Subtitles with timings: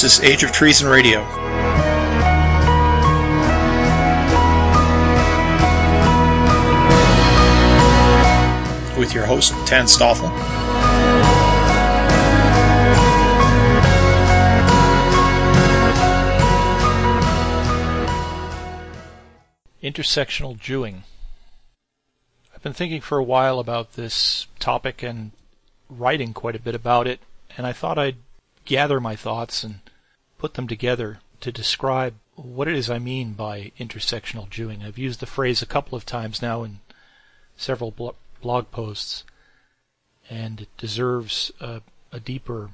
[0.00, 1.22] This is Age of Treason Radio.
[8.96, 10.30] With your host, Tanstaafl.
[19.82, 21.02] Intersectional Jewing.
[22.54, 25.32] I've been thinking for a while about this topic and
[25.90, 27.18] writing quite a bit about it,
[27.56, 28.18] and I thought I'd
[28.64, 29.80] gather my thoughts and
[30.38, 34.82] put them together to describe what it is I mean by intersectional Jewing.
[34.82, 36.78] I've used the phrase a couple of times now in
[37.56, 37.92] several
[38.40, 39.24] blog posts,
[40.30, 41.82] and it deserves a,
[42.12, 42.70] a deeper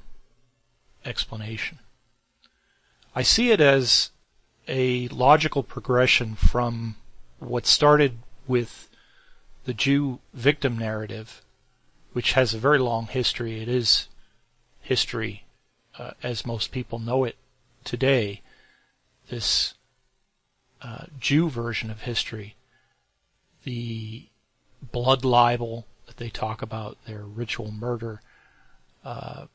[1.03, 1.79] explanation.
[3.15, 4.11] I see it as
[4.67, 6.95] a logical progression from
[7.39, 8.89] what started with
[9.65, 11.41] the Jew victim narrative,
[12.13, 13.61] which has a very long history.
[13.61, 14.07] It is
[14.81, 15.45] history
[15.97, 17.35] uh, as most people know it
[17.85, 18.41] today.
[19.29, 19.73] This
[20.81, 22.55] uh, Jew version of history,
[23.63, 24.27] the
[24.91, 28.21] blood libel that they talk about, their ritual murder,
[29.03, 29.45] uh,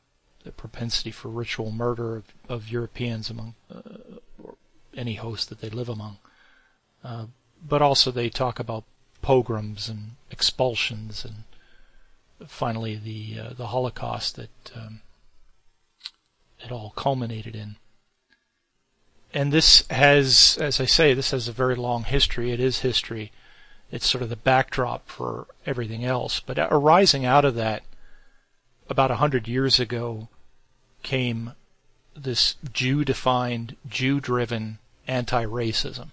[0.43, 4.51] the propensity for ritual murder of, of Europeans among uh,
[4.95, 6.17] any host that they live among.
[7.03, 7.25] Uh,
[7.65, 8.83] but also they talk about
[9.21, 11.43] pogroms and expulsions and
[12.49, 15.01] finally the uh, the Holocaust that um,
[16.59, 17.75] it all culminated in.
[19.33, 22.51] And this has, as I say, this has a very long history.
[22.51, 23.31] It is history.
[23.89, 26.39] It's sort of the backdrop for everything else.
[26.39, 27.83] But arising out of that,
[28.89, 30.27] about a hundred years ago,
[31.03, 31.53] came
[32.15, 36.09] this Jew-defined, Jew-driven anti-racism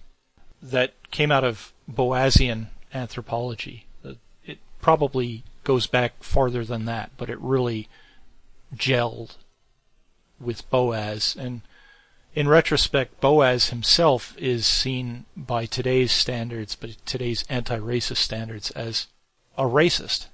[0.62, 3.87] that came out of Boasian anthropology.
[4.04, 4.14] Uh,
[4.44, 7.88] it probably goes back farther than that, but it really
[8.75, 9.37] gelled
[10.41, 11.37] with Boas.
[11.37, 11.62] And
[12.34, 19.06] in retrospect, Boas himself is seen by today's standards, but today's anti-racist standards, as
[19.56, 20.27] a racist.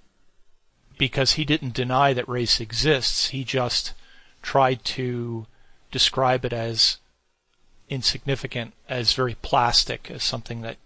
[0.99, 3.95] Because he didn't deny that race exists, he just
[4.43, 5.47] tried to
[5.91, 6.99] describe it as
[7.89, 10.77] insignificant, as very plastic, as something that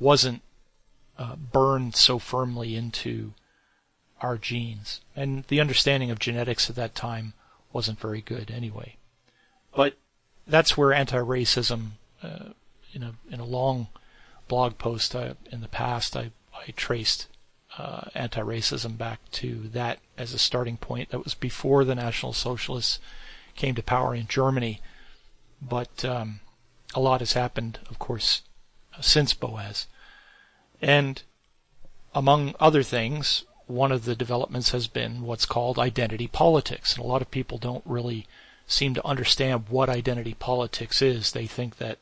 [0.00, 0.42] wasn't
[1.18, 3.32] uh, burned so firmly into
[4.20, 5.00] our genes.
[5.14, 7.34] And the understanding of genetics at that time
[7.72, 8.96] wasn't very good anyway.
[9.74, 9.96] But
[10.48, 11.90] that's where anti-racism,
[12.22, 12.50] uh,
[12.92, 13.88] in a in a long
[14.48, 17.28] blog post I, in the past, I I traced
[17.76, 21.10] uh, anti-racism back to that as a starting point.
[21.10, 22.98] That was before the National Socialists
[23.54, 24.80] came to power in Germany,
[25.60, 26.40] but um,
[26.94, 28.42] a lot has happened, of course,
[29.00, 29.86] since Boas,
[30.80, 31.22] And
[32.14, 36.94] among other things, one of the developments has been what's called identity politics.
[36.94, 38.26] And a lot of people don't really
[38.68, 41.32] seem to understand what identity politics is.
[41.32, 41.98] They think that,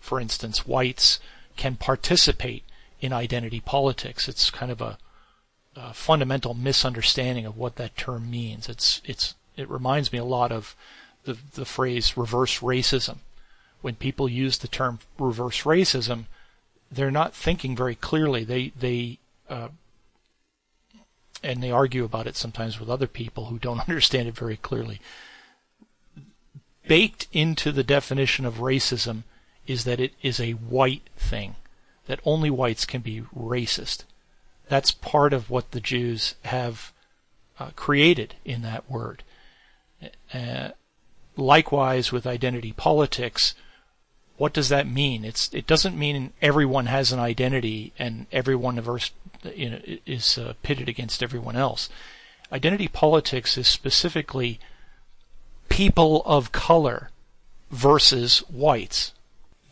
[0.00, 1.20] for instance, whites
[1.56, 2.64] can participate
[3.00, 4.28] in identity politics.
[4.28, 4.98] It's kind of a,
[5.76, 8.68] a fundamental misunderstanding of what that term means.
[8.68, 10.74] It's it's it reminds me a lot of
[11.24, 13.18] the the phrase reverse racism.
[13.82, 16.24] When people use the term reverse racism,
[16.90, 18.42] they're not thinking very clearly.
[18.42, 19.18] They they
[19.50, 19.68] uh,
[21.42, 25.00] and they argue about it sometimes with other people who don't understand it very clearly.
[26.86, 29.24] Baked into the definition of racism
[29.66, 31.56] is that it is a white thing,
[32.06, 34.04] that only whites can be racist.
[34.68, 36.92] That's part of what the Jews have
[37.58, 39.22] uh, created in that word.
[40.32, 40.70] Uh,
[41.36, 43.54] likewise, with identity politics,
[44.36, 45.24] what does that mean?
[45.24, 49.10] It's it doesn't mean everyone has an identity and everyone averse,
[49.54, 51.88] you know, is uh, pitted against everyone else.
[52.52, 54.60] Identity politics is specifically
[55.76, 57.10] people of color
[57.70, 59.12] versus whites.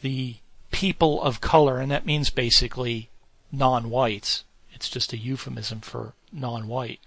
[0.02, 0.36] The
[0.70, 3.08] people of color, and that means basically
[3.50, 4.44] non-whites.
[4.74, 7.00] It's just a euphemism for non-white.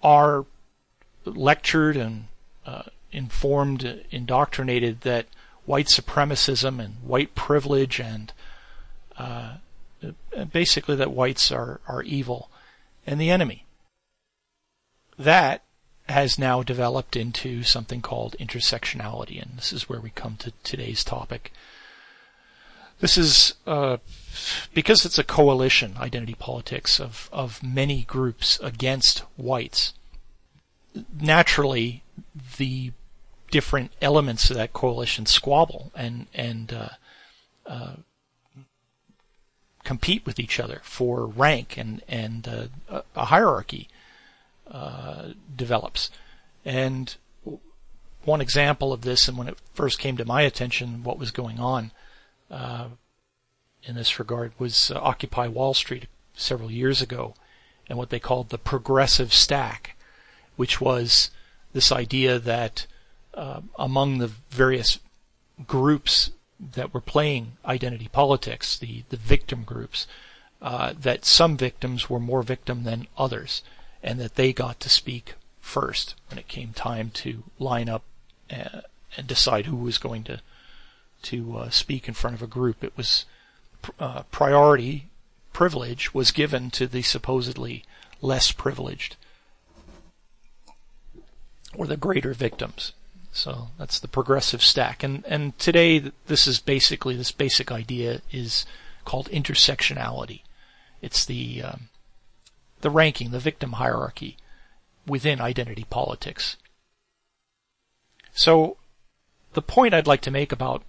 [0.00, 0.46] Are
[1.24, 2.26] lectured and
[2.64, 5.26] uh, informed, indoctrinated that
[5.66, 8.32] white supremacism and white privilege and
[9.18, 9.54] uh,
[10.52, 12.48] basically that whites are, are evil
[13.04, 13.64] and the enemy.
[15.18, 15.64] That
[16.10, 21.04] has now developed into something called intersectionality, and this is where we come to today's
[21.04, 21.52] topic.
[23.00, 23.96] This is uh,
[24.74, 29.94] because it's a coalition, identity politics, of, of many groups against whites.
[31.18, 32.02] Naturally,
[32.58, 32.92] the
[33.50, 36.88] different elements of that coalition squabble and and uh,
[37.66, 37.94] uh,
[39.84, 43.88] compete with each other for rank and and uh, a hierarchy
[44.70, 46.10] uh, develops.
[46.64, 47.16] And
[48.24, 51.58] one example of this, and when it first came to my attention, what was going
[51.58, 51.90] on
[52.50, 52.88] uh,
[53.82, 57.34] in this regard was uh, Occupy Wall Street several years ago,
[57.88, 59.96] and what they called the progressive stack,
[60.56, 61.30] which was
[61.72, 62.86] this idea that
[63.34, 64.98] uh, among the various
[65.66, 70.06] groups that were playing identity politics, the, the victim groups,
[70.60, 73.62] uh, that some victims were more victim than others,
[74.02, 78.02] and that they got to speak first when it came time to line up
[78.50, 78.80] uh,
[79.16, 80.40] and decide who was going to
[81.22, 82.82] to uh, speak in front of a group.
[82.82, 83.26] It was
[83.98, 85.10] uh, priority
[85.52, 87.84] privilege was given to the supposedly
[88.22, 89.16] less privileged
[91.74, 92.92] or the greater victims.
[93.32, 95.02] So that's the progressive stack.
[95.02, 98.66] And and today this is basically this basic idea is
[99.04, 100.40] called intersectionality.
[101.02, 101.89] It's the um,
[102.80, 104.36] the ranking, the victim hierarchy
[105.06, 106.56] within identity politics.
[108.32, 108.76] So
[109.54, 110.82] the point I'd like to make about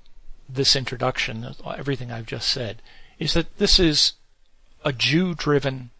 [0.47, 2.81] this introduction, everything I've just said,
[3.19, 4.13] is that this is
[4.83, 5.91] a Jew-driven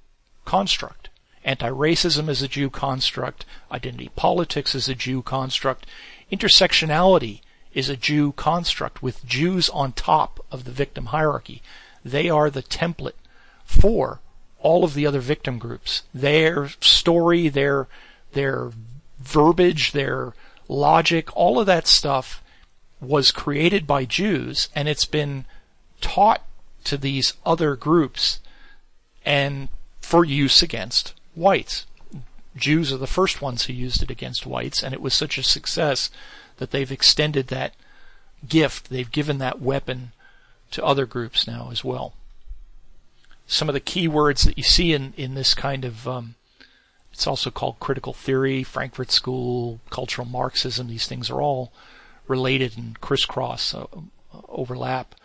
[0.46, 1.10] construct.
[1.44, 3.46] Anti-racism is a Jew construct.
[3.72, 5.88] Identity politics is a Jew construct.
[6.32, 7.42] Intersectionality
[7.74, 11.62] is a Jew construct with Jews on top of the victim hierarchy.
[12.04, 13.14] They are the template
[13.64, 14.20] for
[14.62, 16.04] all of the other victim groups.
[16.14, 17.88] Their story, their
[18.34, 18.72] their
[19.20, 20.34] verbiage, their
[20.68, 22.42] logic, all of that stuff
[23.00, 25.46] was created by Jews and it's been
[26.00, 26.44] taught
[26.86, 28.40] to these other groups
[29.26, 29.70] and
[30.02, 31.86] for use against whites.
[32.56, 35.44] Jews are the first ones who used it against whites, and it was such a
[35.44, 36.10] success
[36.58, 37.74] that they've extended that
[38.48, 40.12] gift, they've given that weapon
[40.72, 42.14] to other groups now as well.
[43.52, 46.36] Some of the key words that you see in, in this kind of, um,
[47.12, 51.74] it's also called critical theory, Frankfurt School, cultural Marxism, these things are all
[52.28, 53.88] related and crisscross, uh,
[54.48, 55.16] overlap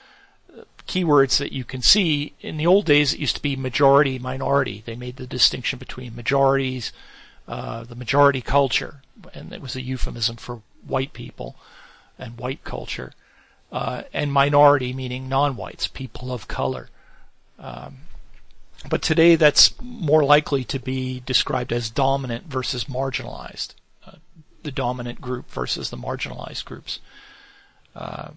[0.87, 2.35] keywords that you can see.
[2.41, 4.83] In the old days, it used to be majority, minority.
[4.85, 6.93] They made the distinction between majorities,
[7.49, 9.03] uh, the majority culture,
[9.35, 11.57] and it was a euphemism for white people
[12.19, 13.13] and white culture,
[13.73, 16.89] uh, and minority meaning non-whites, people of color.
[17.59, 17.99] Um,
[18.89, 23.75] but today, that's more likely to be described as dominant versus marginalized,
[24.07, 24.17] uh,
[24.63, 27.01] the dominant group versus the marginalized groups.
[27.95, 28.31] Uh,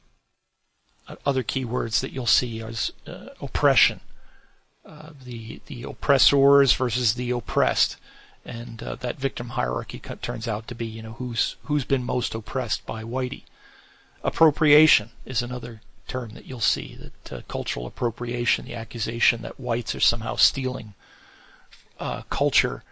[1.26, 4.00] other keywords that you'll see is uh, oppression,
[4.86, 7.98] uh, the the oppressors versus the oppressed,
[8.46, 12.34] and uh, that victim hierarchy turns out to be you know who's who's been most
[12.34, 13.44] oppressed by Whitey.
[14.24, 19.96] Appropriation is another term that you'll see that uh, cultural appropriation, the accusation that whites
[19.96, 20.94] are somehow stealing
[22.00, 22.84] uh, culture.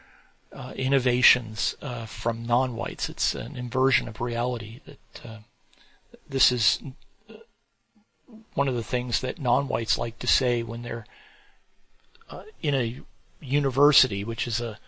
[0.54, 1.76] Uh, innovations
[2.08, 3.10] from non-whites.
[3.10, 5.42] It's an inversion of reality that
[6.30, 6.82] this is
[8.54, 11.06] one of the things that non-whites like to say when they're
[12.30, 13.02] uh, in a
[13.40, 14.80] university, which is a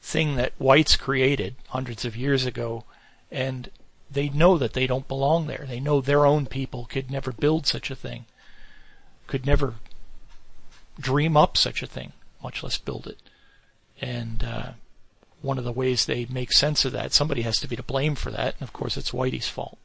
[0.00, 2.84] thing that whites created hundreds of years ago,
[3.30, 3.70] and
[4.10, 5.64] they know that they don't belong there.
[5.68, 8.24] They know their own people could never build such a thing,
[9.26, 9.74] could never
[10.98, 12.12] dream up such a thing,
[12.42, 13.18] much less build it.
[14.00, 14.70] And uh,
[15.42, 18.14] one of the ways they make sense of that, somebody has to be to blame
[18.14, 19.78] for that, and of course it's Whitey's fault.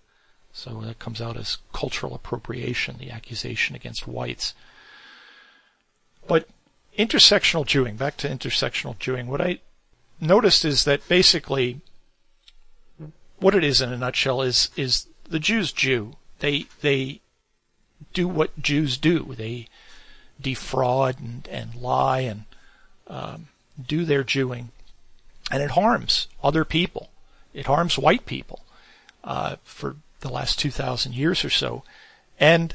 [0.51, 4.53] So that comes out as cultural appropriation, the accusation against whites.
[6.27, 6.47] But
[6.97, 9.59] intersectional Jewing, back to intersectional Jewing, what I
[10.21, 11.81] noticed is that basically
[13.43, 16.15] what it is in a nutshell is is the Jews Jew.
[16.39, 17.19] They they
[18.13, 19.35] do what Jews do.
[19.37, 19.67] They
[20.39, 22.45] defraud and, and lie and
[23.07, 23.47] um,
[23.85, 24.69] do their Jewing,
[25.51, 27.09] and it harms other people.
[27.53, 28.63] It harms white people
[29.23, 31.83] uh, for the last 2,000 years or so.
[32.39, 32.73] And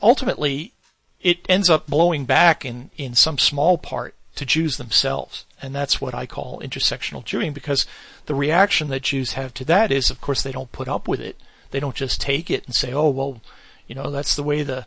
[0.00, 0.72] ultimately,
[1.20, 5.44] it ends up blowing back in, in some small part to Jews themselves.
[5.60, 7.86] And that's what I call intersectional Jewing because
[8.24, 11.20] the reaction that Jews have to that is, of course, they don't put up with
[11.20, 11.36] it.
[11.72, 13.42] They don't just take it and say, oh, well,
[13.86, 14.86] you know, that's the way the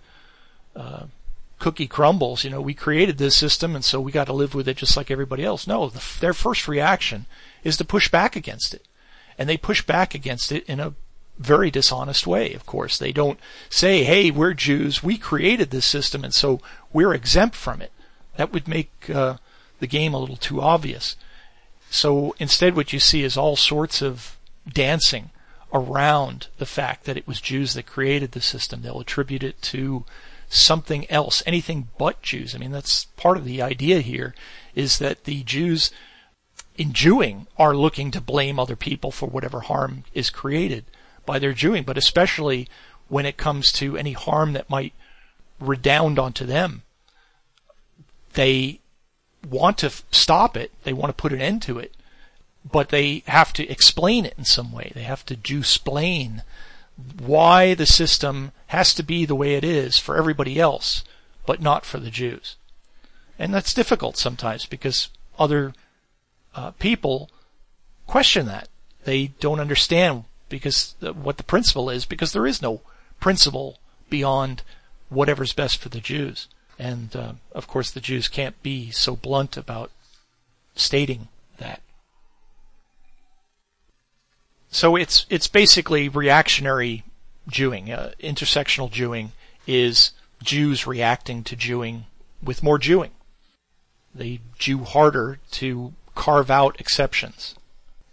[0.76, 1.04] uh,
[1.60, 2.44] cookie crumbles.
[2.44, 4.98] You know, we created this system and so we got to live with it just
[4.98, 5.68] like everybody else.
[5.68, 7.28] No, the, their first reaction
[7.64, 8.88] is to push back against it.
[9.38, 10.96] And they push back against it in a
[11.38, 12.98] very dishonest way, of course.
[12.98, 16.60] They don't say, hey, we're Jews, we created this system, and so
[16.92, 17.92] we're exempt from it.
[18.38, 19.38] That would make uh,
[19.84, 21.18] the game a little too obvious.
[21.90, 25.30] So instead, what you see is all sorts of dancing
[25.74, 28.82] around the fact that it was Jews that created the system.
[28.82, 30.06] They'll attribute it to
[30.48, 32.56] something else, anything but Jews.
[32.56, 34.34] I mean, that's part of the idea here
[34.74, 35.92] is that the Jews
[36.78, 40.86] in Jewing are looking to blame other people for whatever harm is created
[41.26, 42.70] by their Jewing, but especially
[43.10, 44.94] when it comes to any harm that might
[45.60, 46.84] redound onto them.
[48.32, 48.80] They
[49.48, 50.72] want to stop it.
[50.84, 51.94] They want to put an end to it,
[52.70, 54.92] but they have to explain it in some way.
[54.94, 56.44] They have to do explain
[57.20, 61.04] why the system has to be the way it is for everybody else,
[61.46, 62.56] but not for the Jews.
[63.40, 65.10] And that's difficult sometimes because
[65.40, 65.74] other
[66.56, 67.30] uh, people
[68.08, 68.70] question that.
[69.06, 72.82] They don't understand because the, what the principle is because there is no
[73.20, 74.62] principle beyond
[75.10, 76.48] whatever's best for the Jews.
[76.80, 79.92] And uh, of course, the Jews can't be so blunt about
[80.76, 81.28] stating
[81.58, 81.82] that.
[84.70, 87.04] So it's it's basically reactionary
[87.48, 87.92] Jewing.
[87.92, 89.34] Uh, intersectional Jewing
[89.68, 90.12] is
[90.42, 92.06] Jews reacting to Jewing
[92.42, 93.12] with more Jewing.
[94.16, 97.56] They Jew harder to carve out exceptions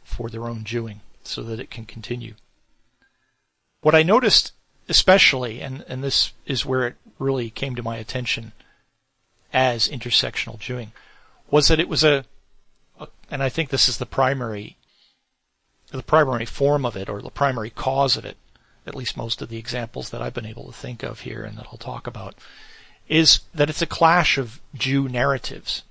[0.05, 2.35] for their own Jewing so that it can continue.
[3.81, 4.52] What I noticed
[4.90, 8.53] especially, and, and this is where it really came to my attention
[9.53, 10.93] as intersectional Jewing,
[11.50, 12.25] was that it was a,
[12.99, 14.77] a and I think this is the primary
[15.91, 18.37] the primary form of it or the primary cause of it,
[18.87, 21.59] at least most of the examples that I've been able to think of here and
[21.59, 22.37] that I'll talk about,
[23.09, 25.83] is that it's a clash of Jew narratives.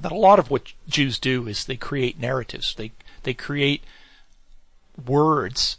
[0.00, 2.74] That a lot of what Jews do is they create narratives.
[2.74, 2.90] They
[3.22, 3.84] they create
[5.06, 5.78] words,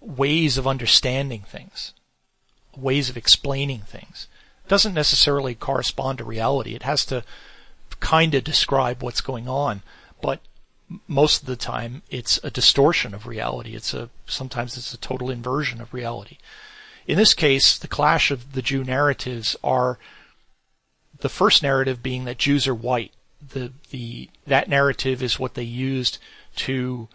[0.00, 1.92] ways of understanding things,
[2.76, 4.26] ways of explaining things.
[4.64, 6.74] It doesn't necessarily correspond to reality.
[6.74, 7.24] It has to
[8.00, 9.82] kind of describe what's going on,
[10.22, 10.40] but
[11.06, 13.74] most of the time it's a distortion of reality.
[13.74, 16.38] It's a sometimes it's a total inversion of reality.
[17.06, 19.98] In this case, the clash of the Jew narratives are
[21.20, 23.12] the first narrative being that Jews are white.
[23.46, 26.18] The the that narrative is what they used
[26.56, 27.08] to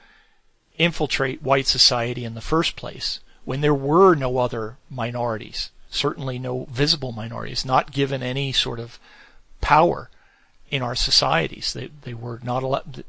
[0.78, 6.66] infiltrate white society in the first place when there were no other minorities, certainly no
[6.70, 9.00] visible minorities, not given any sort of
[9.62, 10.10] power
[10.70, 11.74] in our societies.
[11.74, 13.04] They they were not allowed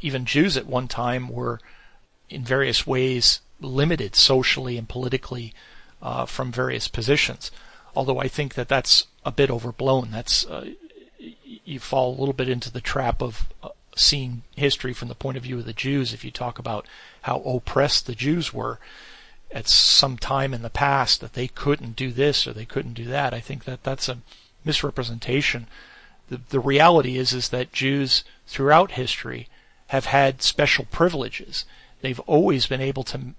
[0.00, 1.60] even Jews at one time were
[2.28, 5.52] in various ways limited socially and politically
[6.00, 7.50] uh, from various positions.
[7.94, 10.10] Although I think that that's a bit overblown.
[10.10, 10.70] That's uh,
[11.64, 15.36] you fall a little bit into the trap of uh, seeing history from the point
[15.36, 16.12] of view of the Jews.
[16.12, 16.86] If you talk about
[17.22, 18.78] how oppressed the Jews were
[19.52, 23.04] at some time in the past, that they couldn't do this or they couldn't do
[23.04, 24.18] that, I think that that's a
[24.64, 25.66] misrepresentation.
[26.28, 29.48] The, the reality is is that Jews throughout history
[29.88, 31.64] have had special privileges.
[32.00, 33.34] They've always been able to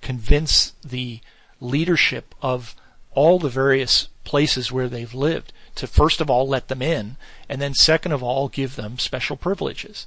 [0.00, 1.20] convince the
[1.60, 2.74] leadership of
[3.12, 7.16] all the various places where they've lived to first of all let them in,
[7.48, 10.06] and then second of all give them special privileges.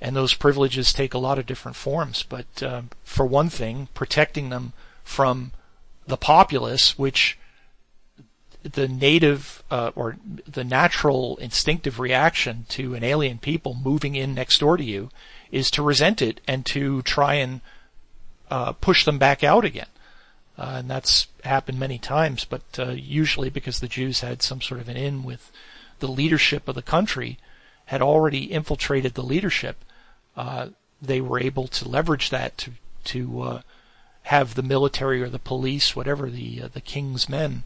[0.00, 4.48] And those privileges take a lot of different forms, but uh, for one thing, protecting
[4.48, 4.72] them
[5.04, 5.52] from
[6.06, 7.38] the populace, which
[8.62, 10.16] the native uh, or
[10.46, 15.10] the natural instinctive reaction to an alien people moving in next door to you
[15.50, 17.60] is to resent it and to try and
[18.50, 19.86] uh, push them back out again.
[20.58, 24.80] Uh, and that's happened many times, but uh, usually because the Jews had some sort
[24.80, 25.50] of an in with
[26.00, 27.38] the leadership of the country,
[27.86, 29.84] had already infiltrated the leadership,
[31.02, 32.72] they were able to leverage that to
[33.04, 33.62] to uh,
[34.24, 37.62] have the military or the police, whatever the the king's men,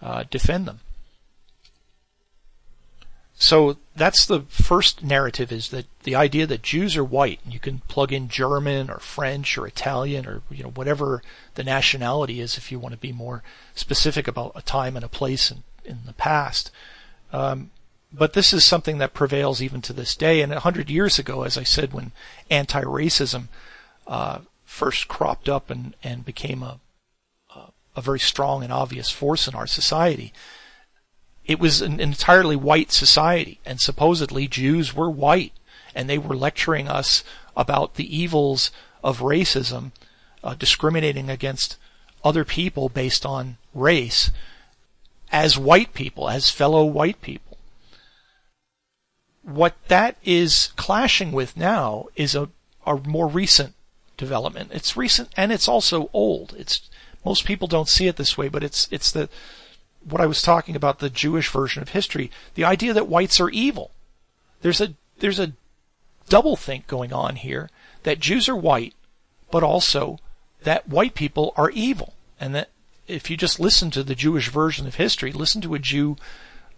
[0.00, 0.80] uh, defend them.
[3.34, 7.40] So that's the first narrative is that the idea that Jews are white.
[7.44, 11.22] You can plug in German or French or Italian or you know whatever
[11.54, 13.42] the nationality is if you want to be more
[13.74, 16.70] specific about a time and a place in, in the past.
[17.32, 17.70] Um,
[18.12, 20.40] but this is something that prevails even to this day.
[20.42, 22.12] And a hundred years ago, as I said, when
[22.50, 23.48] anti-racism
[24.06, 26.80] uh, first cropped up and, and became a,
[27.94, 30.32] a very strong and obvious force in our society.
[31.44, 35.52] It was an entirely white society, and supposedly Jews were white,
[35.94, 37.24] and they were lecturing us
[37.56, 38.70] about the evils
[39.02, 39.92] of racism,
[40.42, 41.76] uh, discriminating against
[42.24, 44.30] other people based on race,
[45.30, 47.51] as white people, as fellow white people.
[49.42, 52.48] What that is clashing with now is a,
[52.86, 53.74] a more recent
[54.16, 54.70] development.
[54.72, 56.54] It's recent and it's also old.
[56.56, 56.88] It's
[57.24, 59.28] most people don't see it this way, but it's it's the
[60.04, 63.50] what I was talking about the Jewish version of history, the idea that whites are
[63.50, 63.92] evil.
[64.62, 65.52] There's a there's a
[66.28, 67.70] double think going on here
[68.02, 68.94] that Jews are white,
[69.50, 70.18] but also
[70.62, 72.70] that white people are evil, and that
[73.06, 76.16] if you just listen to the Jewish version of history, listen to a Jew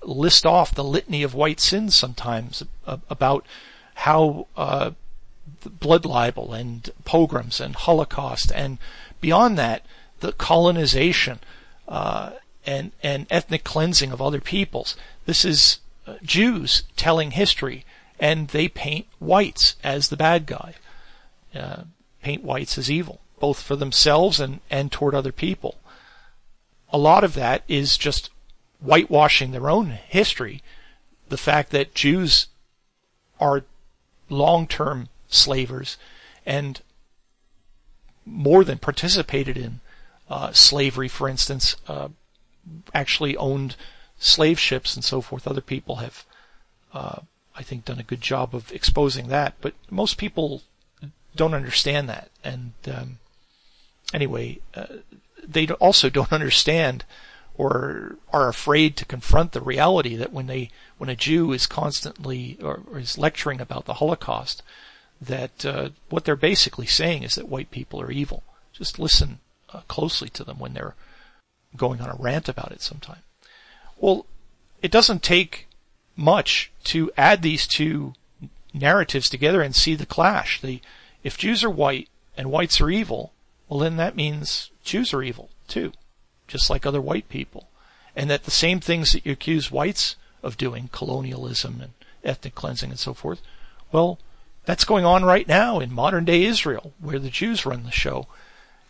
[0.04, 3.46] list off the litany of white sins sometimes about
[3.94, 4.90] how uh,
[5.64, 8.78] blood libel and pogroms and Holocaust and
[9.20, 9.84] beyond that,
[10.20, 11.40] the colonization
[11.88, 12.32] uh,
[12.66, 14.96] and and ethnic cleansing of other peoples.
[15.26, 17.84] This is uh, Jews telling history,
[18.18, 20.75] and they paint whites as the bad guy,
[21.54, 21.84] uh,
[22.23, 25.76] paint whites as evil, both for themselves and and toward other people.
[26.90, 28.30] A lot of that is just
[28.84, 30.62] whitewashing their own history.
[31.28, 32.48] The fact that Jews
[33.40, 33.64] are
[34.28, 35.96] long-term slavers
[36.46, 36.80] and
[38.26, 39.80] more than participated in
[40.28, 42.08] uh, slavery, for instance, uh,
[42.94, 43.76] actually owned
[44.18, 45.46] slave ships and so forth.
[45.46, 46.24] Other people have,
[46.92, 47.20] uh,
[47.56, 50.62] I think, done a good job of exposing that, but most people
[51.36, 52.30] don't understand that.
[52.42, 53.18] And um,
[54.12, 54.86] anyway, uh,
[55.46, 57.04] they also don't understand
[57.56, 62.58] or are afraid to confront the reality that when they when a Jew is constantly
[62.62, 64.62] or, or is lecturing about the Holocaust,
[65.20, 68.42] that uh, what they're basically saying is that white people are evil.
[68.73, 69.38] Just listen
[69.73, 70.94] uh, closely to them when they're
[71.76, 73.23] going on a rant about it sometime.
[73.96, 74.26] Well,
[74.82, 75.66] it doesn't take
[76.16, 78.14] much to add these two
[78.73, 80.61] narratives together and see the clash.
[80.61, 80.80] The,
[81.23, 83.32] if Jews are white and whites are evil,
[83.68, 85.92] well then that means Jews are evil too,
[86.54, 87.68] just like other white people.
[88.14, 91.90] And that the same things that you accuse whites of doing, colonialism and
[92.23, 93.42] ethnic cleansing and so forth,
[93.90, 94.20] well,
[94.64, 98.28] that's going on right now in modern day Israel, where the Jews run the show.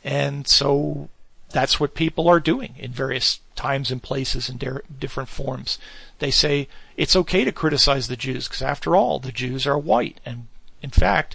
[0.05, 1.09] And so
[1.53, 4.63] that's what people are doing in various times and places and
[5.01, 5.79] different forms.
[6.19, 6.69] They say
[6.99, 10.21] it's okay to criticize the Jews because after all, the Jews are white.
[10.27, 10.49] And
[10.83, 11.35] in fact,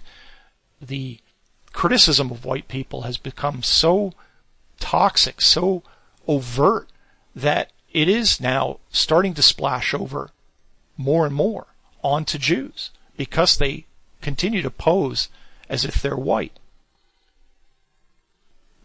[0.79, 1.17] the
[1.73, 4.13] criticism of white people has become so
[4.79, 5.81] toxic, so
[6.29, 6.87] overt
[7.35, 10.29] that it is now starting to splash over
[10.95, 11.65] more and more
[12.03, 13.85] onto Jews because they
[14.21, 15.29] continue to pose
[15.67, 16.59] as if they're white.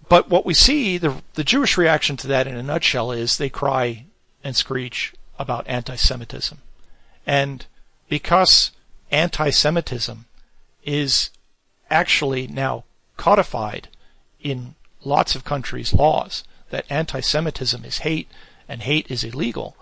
[0.08, 3.48] But what we see, the, the Jewish reaction to that in a nutshell is they
[3.48, 4.04] cry
[4.42, 6.58] and screech about anti-Semitism.
[7.26, 7.66] And
[8.08, 8.70] because
[9.10, 10.26] anti-Semitism
[10.84, 11.30] is
[11.90, 12.84] actually now
[13.16, 13.88] codified
[14.40, 18.28] in lots of countries' laws, that anti-Semitism is hate
[18.68, 19.76] and hate is illegal,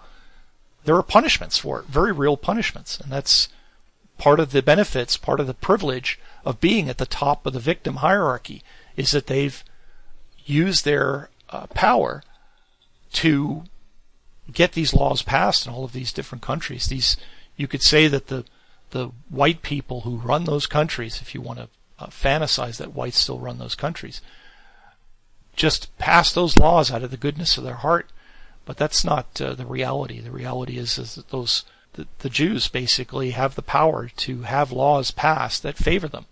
[0.85, 2.99] there are punishments for it, very real punishments.
[2.99, 3.49] And that's
[4.19, 7.61] part of the benefits, part of the privilege of being at the top of the
[7.61, 8.63] victim hierarchy
[8.97, 9.63] is that they've
[10.45, 12.23] used their uh, power
[13.13, 13.65] to
[14.53, 16.87] get these laws passed in all of these different countries.
[16.87, 17.17] These,
[17.57, 18.45] you could say that the
[18.93, 21.69] the white people who run those countries, if you want to
[21.99, 24.21] uh, fantasize that whites still run those countries,
[25.63, 28.11] just pass those laws out of the goodness of their heart.
[28.65, 30.19] But that's not uh, the reality.
[30.19, 34.73] The reality is, is that those the, the Jews basically have the power to have
[34.73, 36.27] laws passed that favor them.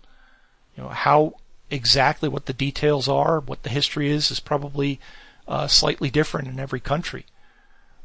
[0.75, 1.35] You know, how
[1.69, 4.99] exactly what the details are, what the history is, is probably
[5.47, 7.25] uh, slightly different in every country.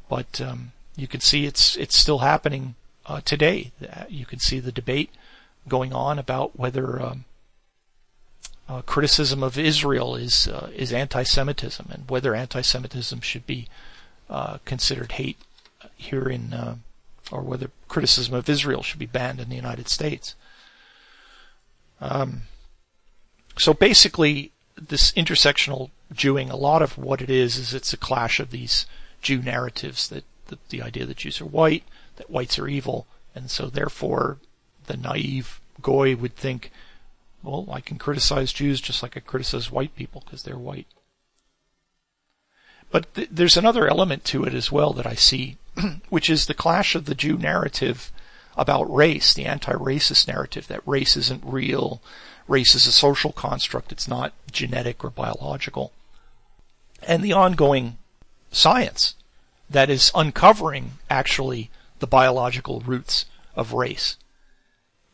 [0.08, 3.72] But um, you can see it's it's still happening uh, today.
[4.08, 5.10] You can see the debate
[5.66, 7.24] going on about whether um,
[8.68, 13.68] uh, criticism of Israel is uh, is anti-Semitism and whether anti-Semitism should be
[14.28, 15.38] uh, considered hate
[15.96, 16.76] here in uh,
[17.30, 20.34] or whether criticism of Israel should be banned in the United States.
[22.00, 22.42] Um,
[23.58, 28.38] so basically, this intersectional Jewing, a lot of what it is, is it's a clash
[28.38, 28.86] of these
[29.22, 31.82] Jew narratives that, that the idea that Jews are white,
[32.16, 34.38] that whites are evil, and so therefore
[34.86, 36.70] the naive goy would think,
[37.46, 40.88] well, I can criticize Jews just like I criticize white people because they're white.
[42.90, 45.56] But th- there's another element to it as well that I see
[46.08, 48.10] which is the clash of the Jew narrative
[48.56, 52.00] about race, the anti-racist narrative that race isn't real,
[52.48, 55.92] race is a social construct, it's not genetic or biological,
[57.02, 57.98] and the ongoing
[58.50, 59.14] science
[59.68, 64.16] that is uncovering actually the biological roots of race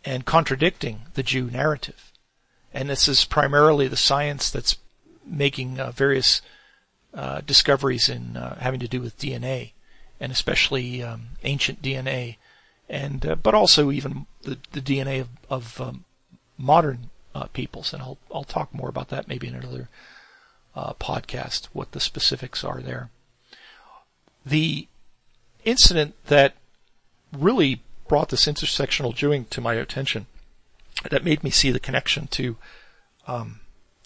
[0.05, 2.12] and contradicting the Jew narrative.
[2.75, 4.77] And this is primarily the science that's
[5.27, 6.43] making uh, various
[7.15, 9.73] uh, discoveries in uh, having to do with DNA
[10.19, 12.37] and especially um, ancient DNA,
[12.89, 16.05] and uh, but also even the, the DNA of, of um,
[16.57, 17.93] modern uh, peoples.
[17.93, 19.89] And I'll I'll talk more about that maybe in another
[20.75, 21.67] podcast.
[21.73, 23.11] What the specifics are there.
[24.47, 24.89] The
[25.65, 26.55] incident that
[27.33, 30.27] really brought this intersectional Jewing to my attention,
[31.11, 32.57] that made me see the connection to
[33.27, 33.61] um,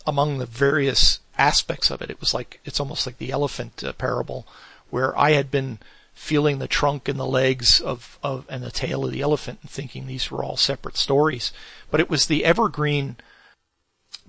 [0.07, 2.11] among the various aspects of it.
[2.11, 4.47] It was like it's almost like the elephant uh, parable,
[4.91, 5.79] where I had been
[6.15, 9.71] feeling the trunk and the legs of, of and the tail of the elephant and
[9.71, 11.53] thinking these were all separate stories.
[11.91, 13.17] But it was the evergreen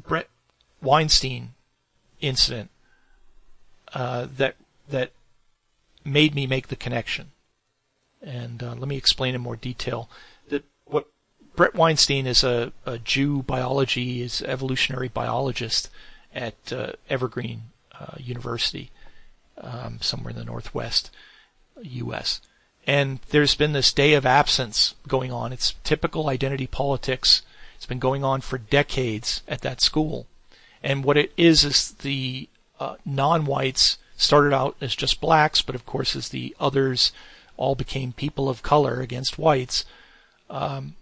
[0.06, 0.28] Bret
[0.82, 1.54] Weinstein
[2.20, 2.70] incident
[3.94, 4.56] uh, that
[4.90, 5.12] that
[6.04, 7.32] made me make the connection.
[8.22, 10.10] And uh, let me explain in more detail
[11.58, 15.90] that what Bret Weinstein is a, a Jew biology is evolutionary biologist
[16.34, 17.64] at uh, Evergreen
[18.00, 18.92] uh, University,
[19.58, 21.12] um, somewhere in the Northwest
[21.82, 22.42] U.S.
[22.86, 25.52] And there's been this day of absence going on.
[25.52, 27.42] It's typical identity politics.
[27.76, 30.28] It's been going on for decades at that school.
[30.84, 35.86] And what it is is the uh, non-whites started out as just blacks, but of
[35.86, 37.12] course as the others
[37.58, 39.86] all became people of color against whites,
[40.50, 40.96] um,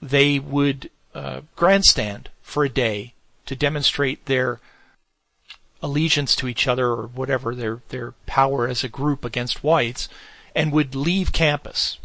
[0.00, 3.14] they would uh, grandstand for a day
[3.46, 4.60] to demonstrate their
[5.82, 10.08] allegiance to each other or whatever their their power as a group against whites,
[10.54, 11.98] and would leave campus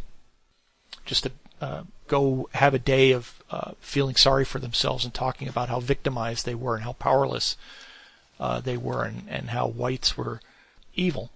[1.06, 5.48] just to uh, go have a day of uh, feeling sorry for themselves and talking
[5.48, 7.56] about how victimized they were and how powerless
[8.40, 10.42] uh, they were and, and how whites were
[10.96, 11.30] evil.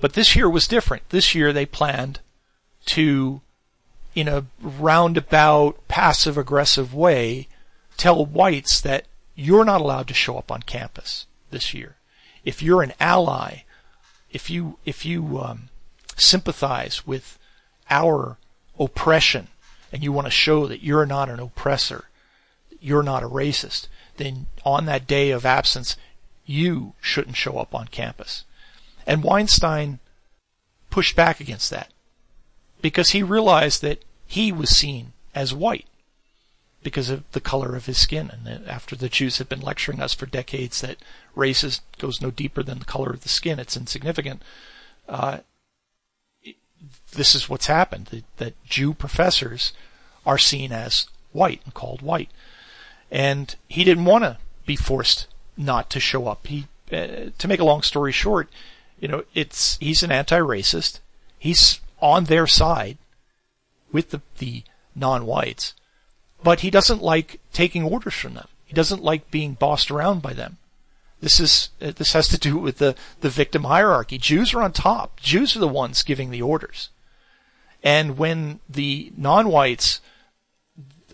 [0.00, 1.08] But this year was different.
[1.10, 2.20] This year they planned
[2.86, 3.40] to,
[4.14, 7.48] in a roundabout, passive aggressive way,
[7.96, 11.96] tell whites that you're not allowed to show up on campus this year.
[12.44, 13.62] If you're an ally,
[14.32, 15.68] if you if you um,
[16.16, 17.38] sympathize with
[17.88, 18.38] our
[18.78, 19.48] oppression
[19.92, 22.04] and you want to show that you're not an oppressor,
[22.80, 25.96] you're not a racist, then on that day of absence,
[26.46, 28.44] you shouldn't show up on campus.
[29.06, 29.98] And Weinstein
[30.90, 31.92] pushed back against that
[32.82, 35.86] because he realized that he was seen as white
[36.82, 38.30] because of the color of his skin.
[38.30, 40.96] And after the Jews had been lecturing us for decades that
[41.34, 44.42] race goes no deeper than the color of the skin, it's insignificant.
[45.08, 45.38] Uh,
[47.12, 48.06] this is what's happened.
[48.06, 49.72] That, that Jew professors
[50.24, 52.30] are seen as white and called white.
[53.10, 56.46] And he didn't want to be forced not to show up.
[56.46, 58.48] He, uh, to make a long story short,
[59.00, 61.00] you know, it's, he's an anti-racist.
[61.38, 62.98] He's on their side
[63.92, 64.62] with the, the
[64.94, 65.74] non-whites
[66.42, 68.48] but he doesn't like taking orders from them.
[68.64, 70.58] He doesn't like being bossed around by them.
[71.20, 74.16] This is uh, this has to do with the the victim hierarchy.
[74.16, 75.20] Jews are on top.
[75.20, 76.88] Jews are the ones giving the orders.
[77.82, 80.00] And when the non-whites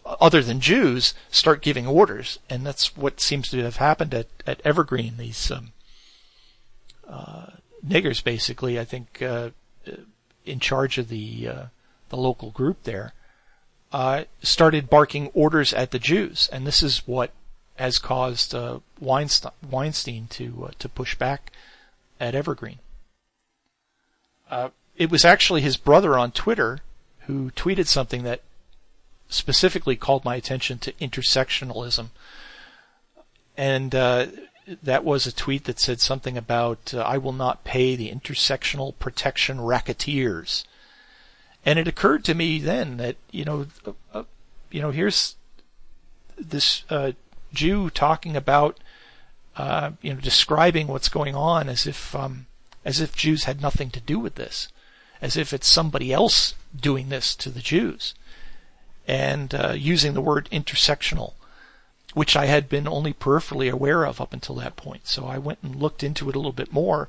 [0.04, 4.60] other than Jews start giving orders, and that's what seems to have happened at, at
[4.64, 5.14] Evergreen.
[5.16, 5.72] These um,
[7.08, 7.46] uh,
[7.84, 9.50] niggers, basically, I think, uh,
[10.46, 11.64] in charge of the uh,
[12.08, 13.12] the local group there,
[13.92, 17.32] uh, started barking orders at the Jews, and this is what
[17.76, 21.52] has caused uh, Weinstein, Weinstein to uh, to push back
[22.20, 22.78] at Evergreen.
[24.50, 26.80] Uh, it was actually his brother on Twitter
[27.26, 28.40] who tweeted something that
[29.28, 32.08] specifically called my attention to intersectionalism,
[33.56, 34.26] and uh,
[34.82, 38.98] that was a tweet that said something about uh, "I will not pay the intersectional
[38.98, 40.64] protection racketeers."
[41.64, 44.24] And it occurred to me then that you know, uh, uh,
[44.70, 45.36] you know, here's
[46.38, 47.12] this uh,
[47.52, 48.78] Jew talking about,
[49.56, 52.46] uh, you know, describing what's going on as if um,
[52.84, 54.68] as if Jews had nothing to do with this,
[55.20, 58.14] as if it's somebody else doing this to the Jews,
[59.08, 61.32] and uh, using the word intersectional,
[62.16, 65.06] which I had been only peripherally aware of up until that point.
[65.06, 67.08] So I went and looked into it a little bit more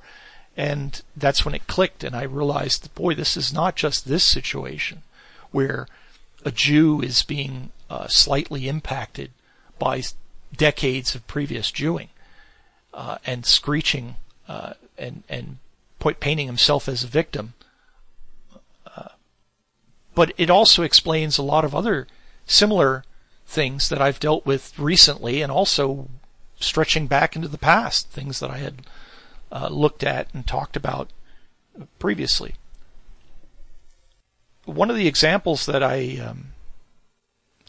[0.58, 5.04] and that's when it clicked, and I realized, boy, this is not just this situation
[5.52, 5.88] where
[6.44, 9.30] a Jew is being uh, slightly impacted
[9.78, 10.02] by
[10.56, 12.10] decades of previous Jewing
[12.92, 14.16] uh, and screeching
[14.48, 15.60] uh, and and
[16.00, 17.54] point, painting himself as a victim.
[18.96, 19.10] Uh,
[20.16, 22.08] but it also explains a lot of other
[22.48, 23.04] similar
[23.48, 26.10] things that I've dealt with recently, and also
[26.60, 28.82] stretching back into the past, things that I had
[29.52, 31.10] uh, looked at and talked about
[31.98, 32.56] previously.
[34.66, 36.48] One of the examples that I um,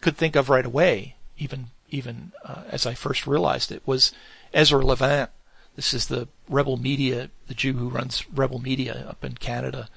[0.00, 4.12] could think of right away, even even uh, as I first realized it, was
[4.52, 5.30] Ezra Levant.
[5.76, 9.88] This is the Rebel Media, the Jew who runs Rebel Media up in Canada.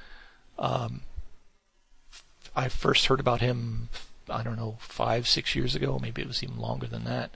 [0.59, 1.01] Um,
[2.55, 3.89] I first heard about him,
[4.31, 5.99] I don't know, five, six years ago.
[6.01, 7.31] Maybe it was even longer than that.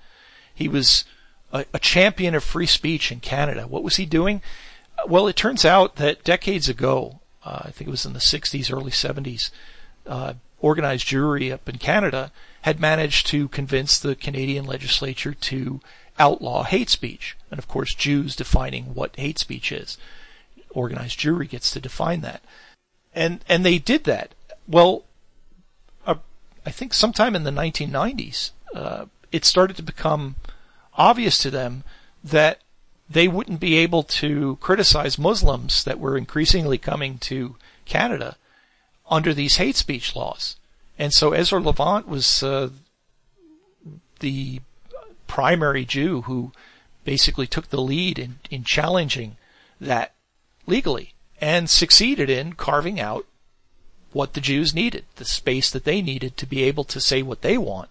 [0.53, 1.05] He was
[1.51, 3.67] a, a champion of free speech in Canada.
[3.67, 4.41] What was he doing?
[5.07, 8.71] Well, it turns out that decades ago, uh, I think it was in the 60s,
[8.71, 9.51] early 70s,
[10.07, 12.31] uh, organized Jewry up in Canada
[12.61, 15.81] had managed to convince the Canadian legislature to
[16.17, 17.37] outlaw hate speech.
[17.51, 19.97] And of course, Jews defining what hate speech is.
[20.71, 22.41] organized Jewry gets to define that.
[23.13, 24.33] And, and they did that.
[24.67, 25.03] Well, uh,
[26.65, 30.35] I think sometime in the 1990s, uh, it started to become
[30.97, 31.83] obvious to them
[32.23, 32.61] that
[33.09, 38.35] they wouldn't be able to criticize Muslims that were increasingly coming to Canada
[39.09, 40.55] under these hate speech laws.
[40.97, 42.69] And so Ezra Levant was uh,
[44.19, 44.61] the
[45.27, 46.51] primary Jew who
[47.03, 49.37] basically took the lead in, in challenging
[49.79, 50.13] that
[50.65, 53.27] legally and succeeded in carving out
[54.15, 57.41] what the Jews needed, the space that they needed to be able to say what
[57.41, 57.89] they want.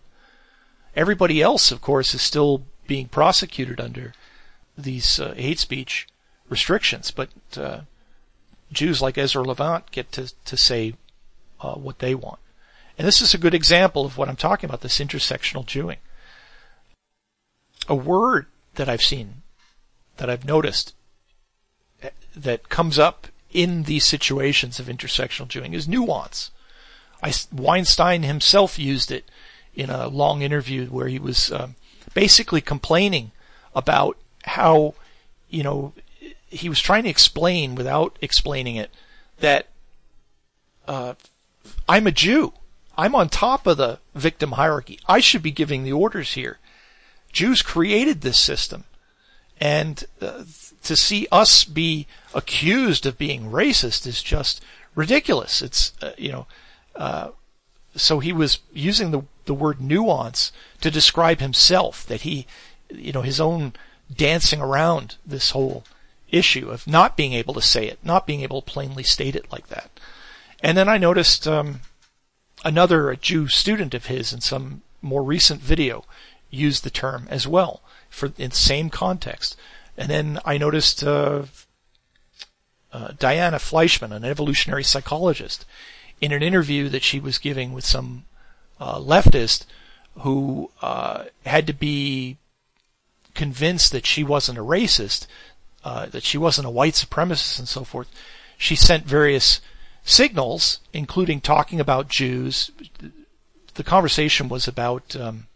[0.97, 4.15] Everybody else, of course, is still being prosecuted under
[4.77, 6.07] these uh, hate speech
[6.49, 7.81] restrictions, but uh,
[8.73, 10.95] Jews like Ezra Levant get to, to say
[11.61, 12.39] uh, what they want.
[12.97, 15.99] And this is a good example of what I'm talking about, this intersectional Jewing.
[17.87, 19.43] A word that I've seen,
[20.17, 20.95] that I've noticed,
[22.03, 26.51] eh, that comes up in these situations of intersectional Jewing is nuance.
[27.23, 29.25] I, Weinstein himself used it
[29.75, 31.77] in a long interview where he was um,
[32.13, 33.31] basically complaining
[33.75, 34.95] about how,
[35.49, 35.93] you know,
[36.51, 38.91] he was trying to explain without explaining it
[39.39, 39.69] that
[40.87, 41.15] uh,
[41.89, 42.53] I'm a Jew.
[42.97, 44.99] I'm on top of the victim hierarchy.
[45.09, 46.59] I should be giving the orders here.
[47.33, 48.85] Jews created this system.
[49.61, 50.45] And uh,
[50.83, 54.63] to see us be accused of being racist is just
[54.95, 55.63] ridiculous.
[55.63, 56.47] It's, uh, you know,
[56.97, 57.31] uh,
[57.97, 62.47] so he was using the, the word nuance to describe himself, that he,
[62.91, 63.73] you know, his own
[64.15, 65.85] dancing around this whole
[66.31, 69.51] issue of not being able to say it, not being able to plainly state it
[69.53, 70.01] like that.
[70.61, 71.81] And then I noticed um,
[72.65, 76.05] another Jew student of his in some more recent video
[76.51, 77.83] used the term as well
[78.15, 79.57] for in the same context.
[79.97, 81.43] And then I noticed uh,
[82.93, 85.67] uh, Diana Fleischman, an evolutionary psychologist,
[86.21, 88.25] in an interview that she was giving with some
[88.81, 89.67] uh, leftist
[90.19, 92.37] who uh, had to be
[93.35, 95.27] convinced that she wasn't a racist,
[95.83, 98.09] uh, that she wasn't a white supremacist, and so forth.
[98.57, 99.61] She sent various
[100.05, 102.71] signals, including talking about Jews.
[103.75, 105.49] The conversation was about um,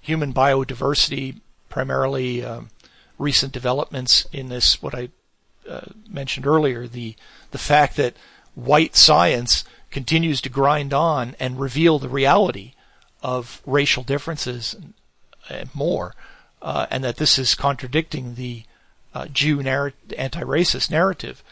[0.00, 1.40] human biodiversity,
[1.72, 2.68] primarily um,
[3.18, 5.08] recent developments in this, what I
[5.68, 7.16] uh, mentioned earlier, the
[7.50, 8.14] the fact that
[8.54, 12.74] white science continues to grind on and reveal the reality
[13.22, 14.76] of racial differences
[15.48, 16.14] and, more,
[16.60, 18.64] uh, and that this is contradicting the
[19.14, 21.42] uh, Jew narr- anti-racist narrative.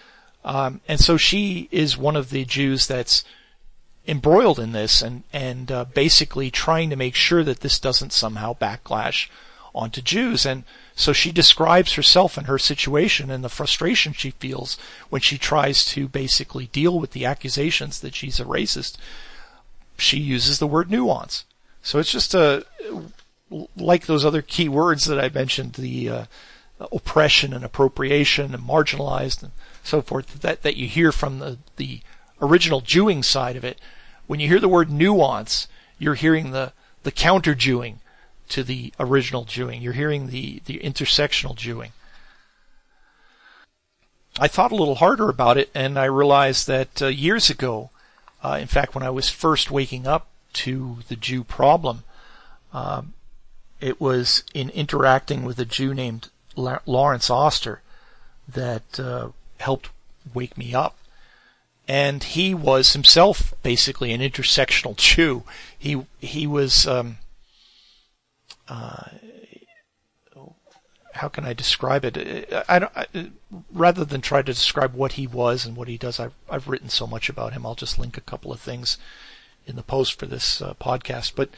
[0.44, 3.24] Um, and so she is one of the Jews that's
[4.06, 8.54] embroiled in this and and uh, basically trying to make sure that this doesn't somehow
[8.54, 9.28] backlash
[9.74, 10.44] onto Jews.
[10.44, 14.76] And so she describes herself and her situation and the frustration she feels
[15.08, 18.96] when she tries to basically deal with the accusations that she's a racist.
[19.96, 21.44] She uses the word nuance.
[21.82, 22.64] So it's just a
[23.76, 26.24] like those other key words that I mentioned, the uh,
[26.92, 29.52] oppression and appropriation and marginalized and
[29.82, 32.00] so forth that that you hear from the the
[32.40, 33.80] original Jewing side of it.
[34.26, 38.00] When you hear the word nuance, you're hearing the the counter Jewing
[38.50, 39.82] to the original Jewing.
[39.82, 41.92] You're hearing the the intersectional Jewing.
[44.38, 47.90] I thought a little harder about it, and I realized that uh, years ago,
[48.42, 52.04] uh, in fact, when I was first waking up to the Jew problem,
[52.72, 53.14] um,
[53.80, 57.82] it was in interacting with a Jew named Lawrence Auster
[58.48, 59.90] that uh, helped
[60.34, 60.96] wake me up.
[61.88, 65.42] And he was himself basically an intersectional Jew.
[65.76, 67.18] He he was um,
[68.70, 69.10] uh,
[71.14, 72.48] how can I describe it?
[72.68, 73.30] I, I,
[73.72, 76.88] rather than try to describe what he was and what he does, I've, I've written
[76.88, 77.66] so much about him.
[77.66, 78.96] I'll just link a couple of things
[79.66, 81.32] in the post for this uh, podcast.
[81.34, 81.50] But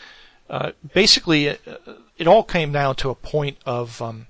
[0.49, 4.27] uh, basically, it, uh, it, all came down to a point of um,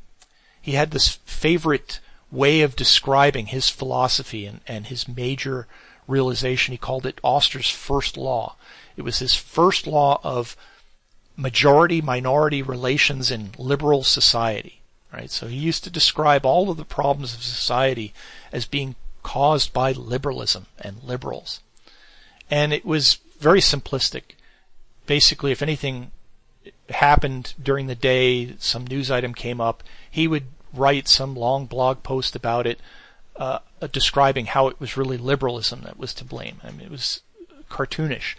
[0.61, 5.67] he had this favorite way of describing his philosophy and, and his major
[6.09, 6.73] realization.
[6.73, 8.57] He called it Auster's first law.
[8.97, 10.57] It was his first law of
[11.37, 14.81] majority minority relations in liberal society.
[15.13, 15.31] Right?
[15.31, 18.15] So he used to describe all of the problems of society
[18.51, 21.61] as being caused by liberalism and liberals.
[22.51, 24.37] And it was very simplistic.
[25.07, 26.13] Basically, if anything
[26.91, 32.03] happened during the day, some news item came up, he would write some long blog
[32.03, 32.81] post about it,
[33.37, 33.59] uh,
[33.91, 36.61] describing how it was really liberalism that was to blame.
[36.63, 37.21] I mean, it was
[37.71, 38.37] cartoonish,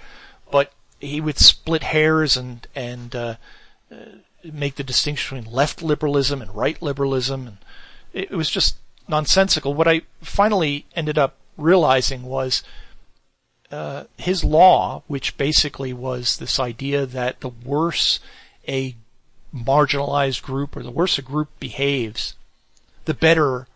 [0.52, 0.72] but
[1.04, 3.36] he would split hairs and and uh,
[3.92, 3.96] uh,
[4.44, 7.58] make the distinction between left liberalism and right liberalism, and
[8.14, 9.74] it, was just nonsensical.
[9.74, 12.64] What I finally ended up realizing was
[13.72, 18.20] uh, his law, which basically was this idea that the worse
[18.68, 18.96] a
[19.54, 22.36] marginalized group or the worse a group behaves,
[23.06, 23.68] the better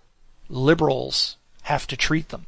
[0.50, 2.46] liberals have to treat them.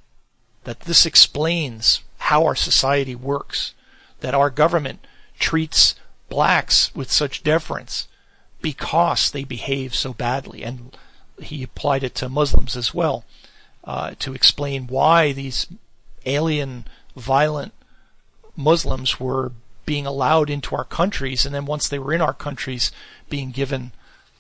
[0.63, 3.73] That this explains how our society works.
[4.21, 5.05] That our government
[5.39, 5.95] treats
[6.27, 8.07] blacks with such deference
[8.61, 10.63] because they behave so badly.
[10.63, 10.95] And
[11.39, 13.23] he applied it to Muslims as well
[13.83, 15.67] uh, to explain why these
[16.25, 17.73] alien, violent
[18.55, 19.51] Muslims were
[19.85, 22.91] being allowed into our countries, and then once they were in our countries,
[23.29, 23.91] being given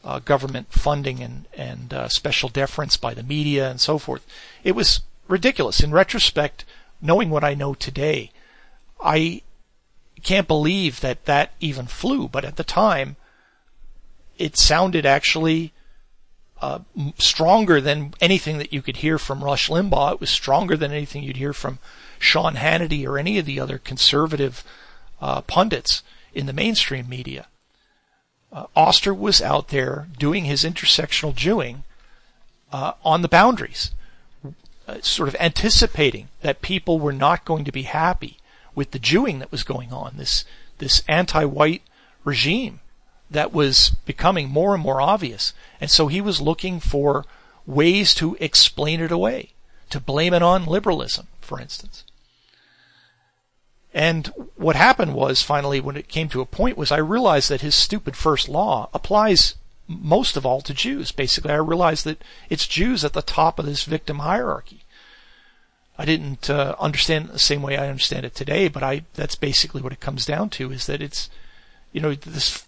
[0.03, 4.25] uh, government funding and and uh, special deference by the media and so forth.
[4.63, 5.81] It was ridiculous.
[5.81, 6.65] In retrospect,
[7.01, 8.31] knowing what I know today,
[9.01, 9.41] I
[10.19, 12.27] can't believe that that even flew.
[12.27, 13.15] But at the time,
[14.37, 15.73] it sounded actually
[16.61, 16.79] uh,
[17.17, 20.13] stronger than anything that you could hear from Rush Limbaugh.
[20.13, 21.79] It was stronger than anything you'd hear from
[22.17, 24.63] Sean Hannity or any of the other conservative
[25.21, 26.03] uh, pundits
[26.33, 27.47] in the mainstream media.
[28.51, 31.83] Uh, Auster was out there doing his intersectional Jewing
[32.71, 33.91] uh, on the boundaries,
[34.87, 38.37] uh, sort of anticipating that people were not going to be happy
[38.75, 40.13] with the Jewing that was going on.
[40.17, 40.45] This
[40.77, 41.81] this anti-white
[42.23, 42.79] regime
[43.29, 45.53] that was becoming more and more obvious.
[45.79, 47.25] And so he was looking for
[47.65, 49.51] ways to explain it away,
[49.89, 52.03] to blame it on liberalism, for instance.
[53.93, 57.61] And what happened was finally when it came to a point was I realized that
[57.61, 59.55] his stupid first law applies
[59.87, 61.11] most of all to Jews.
[61.11, 64.78] Basically, I realized that it's Jews at the top of this victim hierarchy.
[65.99, 69.81] I didn't uh, understand the same way I understand it today, but I that's basically
[69.81, 71.29] what it comes down to is that it's
[71.91, 72.65] you know this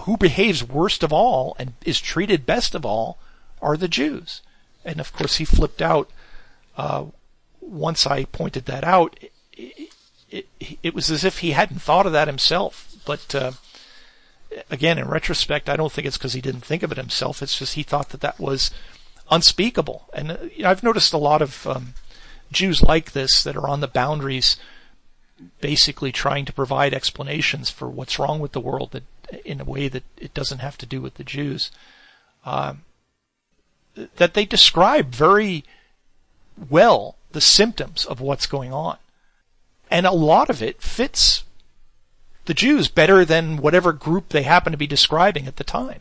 [0.00, 3.18] who behaves worst of all and is treated best of all
[3.62, 4.42] are the Jews.
[4.84, 6.10] And of course, he flipped out
[6.76, 7.04] uh,
[7.60, 9.16] once I pointed that out.
[9.52, 9.92] It,
[10.28, 10.46] it,
[10.82, 12.96] it, was as if he hadn't thought of that himself.
[13.06, 13.52] But uh,
[14.68, 17.40] again, in retrospect, I don't think it's because he didn't think of it himself.
[17.40, 18.72] It's just he thought that that was
[19.30, 20.08] unspeakable.
[20.12, 21.94] And uh, I've noticed a lot of um,
[22.52, 24.56] Jews like this that are on the boundaries,
[25.60, 29.04] basically trying to provide explanations for what's wrong with the world that
[29.44, 31.70] in a way that it doesn't have to do with the Jews,
[32.44, 32.82] um,
[34.16, 35.64] that they describe very
[36.70, 38.96] well the symptoms of what's going on.
[39.90, 41.44] And a lot of it fits
[42.46, 46.00] the Jews better than whatever group they happen to be describing at the time.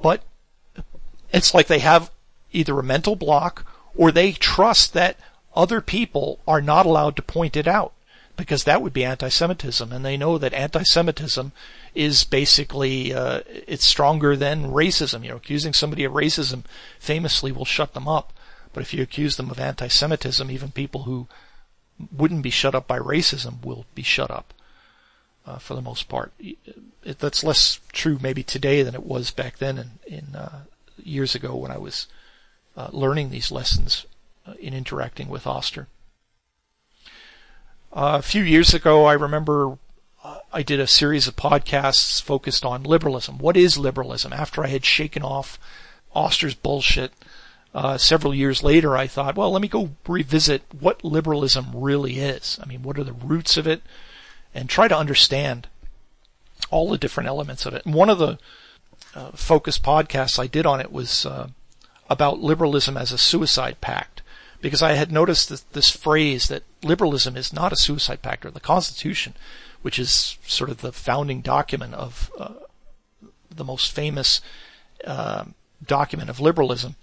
[0.00, 0.22] But
[1.32, 2.10] it's like they have
[2.52, 5.18] either a mental block or they trust that
[5.54, 7.92] other people are not allowed to point it out
[8.36, 11.52] because that would be anti-Semitism, and they know that anti-Semitism
[11.94, 15.22] is basically uh, it's stronger than racism.
[15.22, 16.64] You know, accusing somebody of racism
[16.98, 18.32] famously will shut them up,
[18.72, 21.28] but if you accuse them of anti-Semitism, even people who
[22.10, 24.54] wouldn't be shut up by racism will be shut up
[25.46, 26.32] uh, for the most part.
[26.38, 30.62] It, that's less true maybe today than it was back then in, in uh,
[31.02, 32.06] years ago when I was
[32.76, 34.06] uh, learning these lessons
[34.58, 35.88] in interacting with Auster.
[37.92, 39.78] Uh, a few years ago, I remember
[40.24, 43.38] uh, I did a series of podcasts focused on liberalism.
[43.38, 44.32] What is liberalism?
[44.32, 45.58] After I had shaken off
[46.14, 47.12] Auster's bullshit,
[47.74, 52.58] uh, several years later, I thought, well, let me go revisit what liberalism really is.
[52.62, 53.82] I mean, what are the roots of it?
[54.54, 55.68] And try to understand
[56.70, 57.84] all the different elements of it.
[57.86, 58.38] And one of the
[59.14, 61.48] uh, focus podcasts I did on it was uh,
[62.10, 64.11] about liberalism as a suicide pact
[64.62, 68.50] because I had noticed this, this phrase that liberalism is not a suicide pact, or
[68.50, 69.34] the Constitution,
[69.82, 72.54] which is sort of the founding document of uh,
[73.50, 74.40] the most famous
[75.04, 75.44] uh,
[75.84, 76.94] document of liberalism,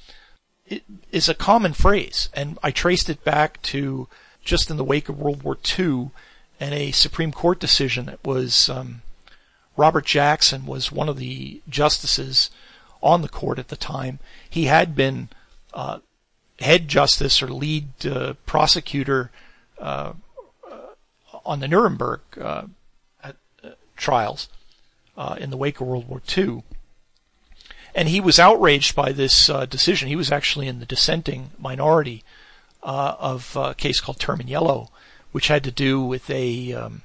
[0.65, 4.07] it is a common phrase, and I traced it back to
[4.43, 6.11] just in the wake of World War II
[6.59, 9.01] and a Supreme Court decision that was um,
[9.75, 12.49] Robert Jackson was one of the justices
[13.01, 14.19] on the court at the time.
[14.49, 15.29] He had been
[15.73, 15.99] uh,
[16.59, 19.31] head justice or lead uh, prosecutor
[19.79, 20.13] uh,
[21.45, 22.63] on the Nuremberg uh,
[23.95, 24.49] trials
[25.17, 26.63] uh, in the wake of World War II.
[27.95, 30.07] And he was outraged by this decision.
[30.07, 32.23] He was actually in the dissenting minority
[32.81, 34.89] of a case called Terminiello,
[35.31, 37.01] which had to do with a um,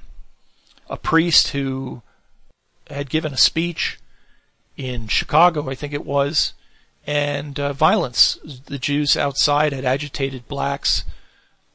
[0.89, 2.03] a priest who
[2.89, 3.99] had given a speech
[4.77, 6.53] in Chicago, I think it was,
[7.07, 8.39] and uh, violence.
[8.67, 11.05] The Jews outside had agitated blacks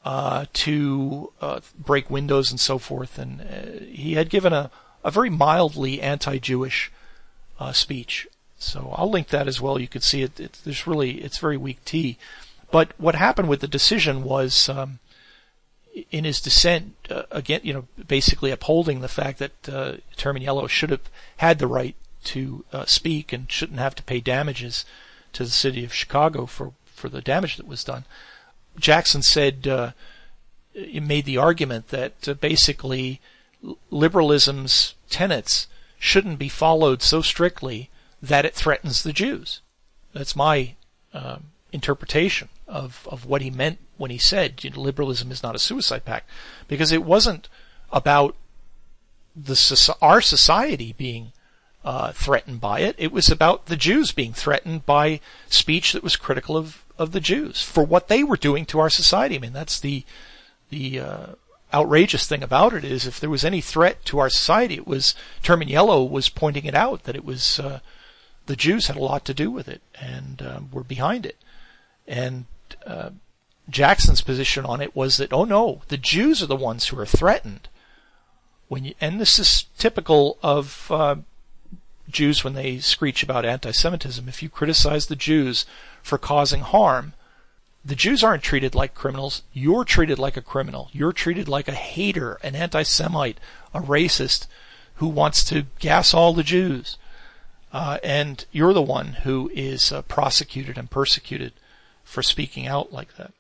[0.04, 4.72] uh, to uh, break windows and so forth, and uh, he had given a,
[5.04, 6.92] a very mildly anti-Jewish
[7.60, 8.28] uh, speech.
[8.58, 9.80] So I'll link that as well.
[9.80, 10.60] You can see it.
[10.64, 12.18] there's really it's very weak tea.
[12.72, 15.00] But what happened with the decision was, um,
[16.12, 19.94] in his dissent, uh, again, you know, basically upholding the fact that uh,
[20.38, 24.86] Yellow should have had the right to uh, speak and shouldn't have to pay damages
[25.34, 28.06] to the city of Chicago for for the damage that was done.
[28.78, 29.92] Jackson said uh,
[30.74, 33.20] made the argument that uh, basically
[33.90, 35.68] liberalism's tenets
[35.98, 37.90] shouldn't be followed so strictly
[38.22, 39.62] that it threatens the Jews.
[40.14, 40.76] That's my
[41.14, 45.56] um, interpretation of, of what he meant when he said you know, liberalism is not
[45.56, 46.30] a suicide pact,
[46.68, 47.50] because it wasn't
[47.92, 48.36] about
[49.36, 51.32] the our society being
[51.84, 52.96] uh, threatened by it.
[52.98, 57.22] It was about the Jews being threatened by speech that was critical of, of the
[57.22, 59.36] Jews for what they were doing to our society.
[59.36, 60.04] I mean, that's the
[60.70, 61.26] the uh,
[61.74, 65.16] outrageous thing about it is if there was any threat to our society, it was
[65.44, 67.80] Terminiello was pointing it out that it was uh,
[68.46, 71.38] the Jews had a lot to do with it and um, were behind it.
[72.08, 72.46] And
[72.86, 73.12] uh,
[73.70, 77.06] Jackson's position on it was that oh no, the Jews are the ones who are
[77.06, 77.68] threatened.
[78.68, 81.16] When you, and this is typical of uh,
[82.10, 84.28] Jews when they screech about anti-Semitism.
[84.28, 85.66] If you criticize the Jews
[86.01, 87.14] for causing harm,
[87.84, 89.41] the Jews aren't treated like criminals.
[89.53, 90.89] You're treated like a criminal.
[90.91, 93.39] You're treated like a hater, an anti-Semite,
[93.74, 94.47] a racist
[94.95, 96.97] who wants to gas all the Jews.
[97.72, 101.53] Uh, and you're the one who is uh, prosecuted and persecuted
[102.03, 103.32] for speaking out like that.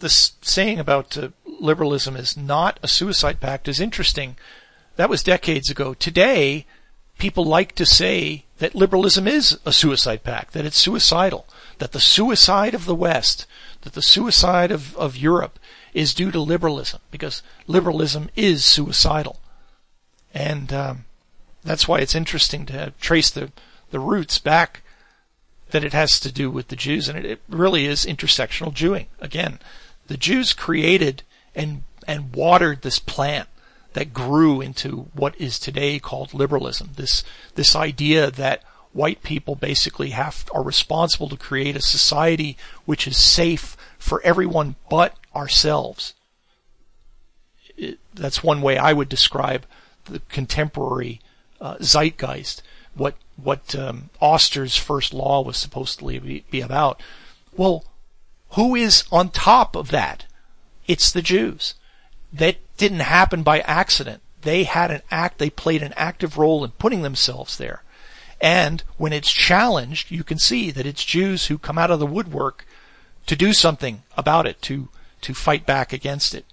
[0.00, 4.36] This saying about uh, liberalism is not a suicide pact is interesting.
[4.96, 5.94] That was decades ago.
[5.94, 6.66] Today,
[7.18, 11.46] people like to say that liberalism is a suicide pact, that it's suicidal
[11.78, 13.46] that the suicide of the West,
[13.82, 15.58] that the suicide of, of Europe
[15.92, 19.40] is due to liberalism, because liberalism is suicidal.
[20.34, 21.04] And um,
[21.64, 23.52] that's why it's interesting to trace the,
[23.90, 24.82] the roots back
[25.70, 29.06] that it has to do with the Jews, and it, it really is intersectional Jewing.
[29.20, 29.58] Again,
[30.06, 31.22] the Jews created
[31.54, 33.48] and and watered this plant
[33.96, 36.90] that grew into what is today called liberalism.
[36.96, 37.24] This
[37.54, 43.16] this idea that white people basically have are responsible to create a society which is
[43.16, 46.12] safe for everyone but ourselves.
[47.78, 49.64] It, that's one way I would describe
[50.04, 51.22] the contemporary
[51.58, 52.62] uh, zeitgeist.
[52.94, 57.02] What what um, Auster's first law was supposed to be, be about.
[57.56, 57.82] Well,
[58.50, 60.26] who is on top of that?
[60.86, 61.72] It's the Jews.
[62.32, 64.22] That didn't happen by accident.
[64.42, 65.38] They had an act.
[65.38, 67.82] They played an active role in putting themselves there.
[68.40, 72.06] And when it's challenged, you can see that it's Jews who come out of the
[72.06, 72.66] woodwork
[73.26, 74.88] to do something about it, to,
[75.22, 76.44] to fight back against it.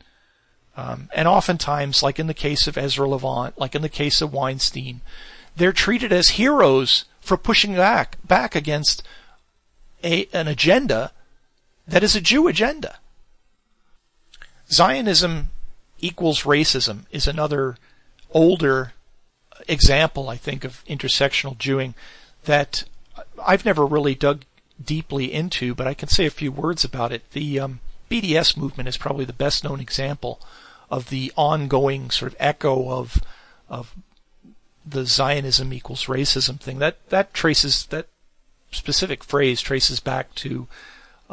[0.76, 4.34] Um, and oftentimes, like in the case of Ezra Levant, like in the case of
[4.34, 5.02] Weinstein,
[5.56, 9.04] they're treated as heroes for pushing back, back against
[10.04, 11.12] a, an agenda
[11.88, 12.98] that is a Jew agenda.
[14.72, 15.50] Zionism
[16.04, 17.78] equals racism is another
[18.32, 18.94] older
[19.68, 21.96] example, I think, of intersectional Jewing
[22.44, 22.84] that
[23.44, 24.44] I've never really dug
[24.84, 27.32] deeply into, but I can say a few words about it.
[27.32, 27.80] The um,
[28.12, 30.42] BDS movement is probably the best known example
[30.92, 33.18] of the ongoing sort of echo of
[33.70, 33.96] of
[34.86, 36.80] the Zionism equals racism thing.
[36.80, 38.08] That that traces that
[38.72, 40.68] specific phrase traces back to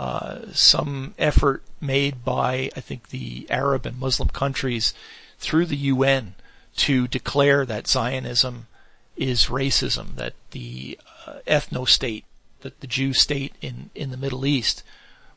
[0.01, 4.95] uh, some effort made by I think the Arab and Muslim countries
[5.39, 6.37] through the UN
[6.77, 8.67] to declare that Zionism
[9.15, 12.25] is racism, that the uh, ethno state,
[12.63, 14.83] that the Jew state in, in the Middle East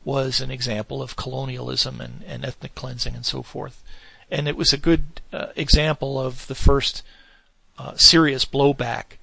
[0.02, 3.82] was an example of colonialism and, and ethnic cleansing and so forth.
[4.30, 7.02] And it was a good uh, example of the first
[7.76, 9.18] uh, serious blowback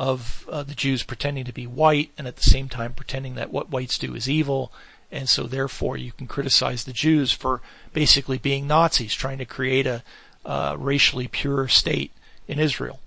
[0.00, 3.52] of uh, the Jews pretending to be white and at the same time pretending that
[3.52, 4.72] what whites do is evil.
[5.12, 7.60] And so therefore you can criticize the Jews for
[7.92, 10.02] basically being Nazis, trying to create a,
[10.42, 12.12] uh, racially pure state
[12.48, 12.98] in Israel.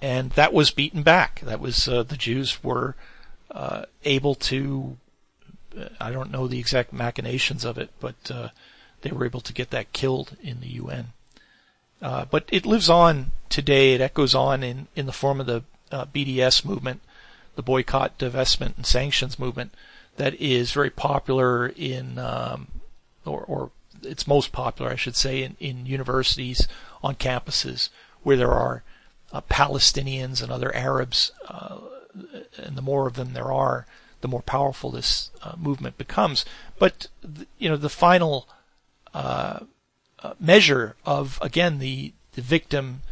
[0.00, 1.40] And that was beaten back.
[1.40, 2.96] That was uh, the Jews were
[3.50, 4.96] uh, able to.
[5.78, 8.48] Uh, I don't know the exact machinations of it, but uh,
[9.02, 11.08] they were able to get that killed in the UN.
[12.00, 13.94] Uh, but it lives on today.
[13.94, 17.00] It echoes on in, in the form of the BDS movement,
[17.56, 19.72] the boycott, divestment, and sanctions movement
[20.16, 22.68] that is very popular in um,
[23.24, 23.70] or, or
[24.02, 26.68] it's most popular, I should say, in, in universities
[27.02, 27.88] on campuses
[28.22, 28.82] where there are
[29.32, 31.78] uh, Palestinians and other Arabs, uh,
[32.56, 33.86] and the more of them there are,
[34.20, 36.44] the more powerful this uh, movement becomes.
[36.78, 37.08] But
[37.58, 38.48] you know, the final
[40.22, 43.02] uh, measure of again the the victim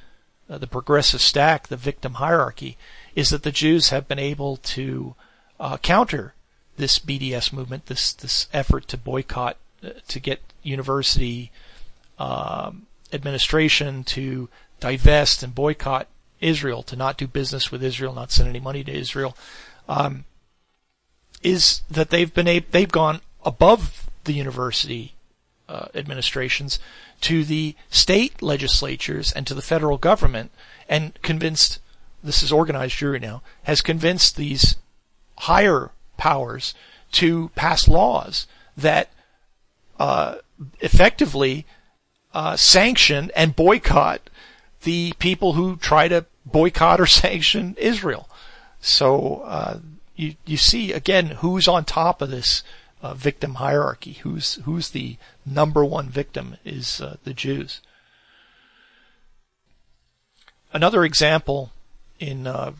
[0.49, 2.77] uh, the progressive stack, the victim hierarchy,
[3.15, 5.15] is that the Jews have been able to
[5.59, 6.35] uh, counter
[6.77, 11.51] this BDS movement, this this effort to boycott, uh, to get university
[12.19, 14.49] um, administration to
[14.79, 16.07] divest and boycott
[16.41, 19.37] Israel, to not do business with Israel, not send any money to Israel,
[19.89, 20.25] um,
[21.43, 25.16] is that they've been a- they've gone above the university
[25.69, 26.79] uh, administrations
[27.21, 30.51] to the state legislatures and to the federal government
[30.89, 31.81] and convinced
[32.23, 34.77] this is organized Jewry now has convinced these
[35.39, 36.75] higher powers
[37.13, 38.47] to pass laws
[38.77, 39.11] that
[39.99, 40.37] uh,
[40.81, 41.67] effectively
[42.35, 44.29] uh, sanction and boycott
[44.83, 48.29] the people who try to boycott or sanction Israel.
[48.81, 49.79] So uh,
[50.15, 52.63] you you see again who's on top of this
[53.03, 54.15] uh, victim hierarchy.
[54.23, 57.81] Who's who's the number one victim is uh, the Jews.
[60.73, 61.73] Another example
[62.19, 62.73] in uh,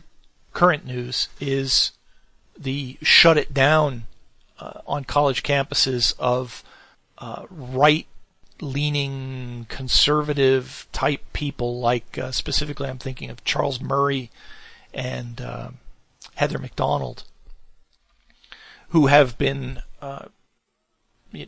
[0.53, 1.91] current news is
[2.57, 4.03] the shut it down
[4.59, 6.63] uh, on college campuses of
[7.17, 8.07] uh, right
[8.59, 14.31] leaning conservative type people like uh, specifically I'm thinking of Charles Murray
[14.93, 15.39] and
[16.35, 17.23] Heather Mac Donald
[18.89, 19.81] who have been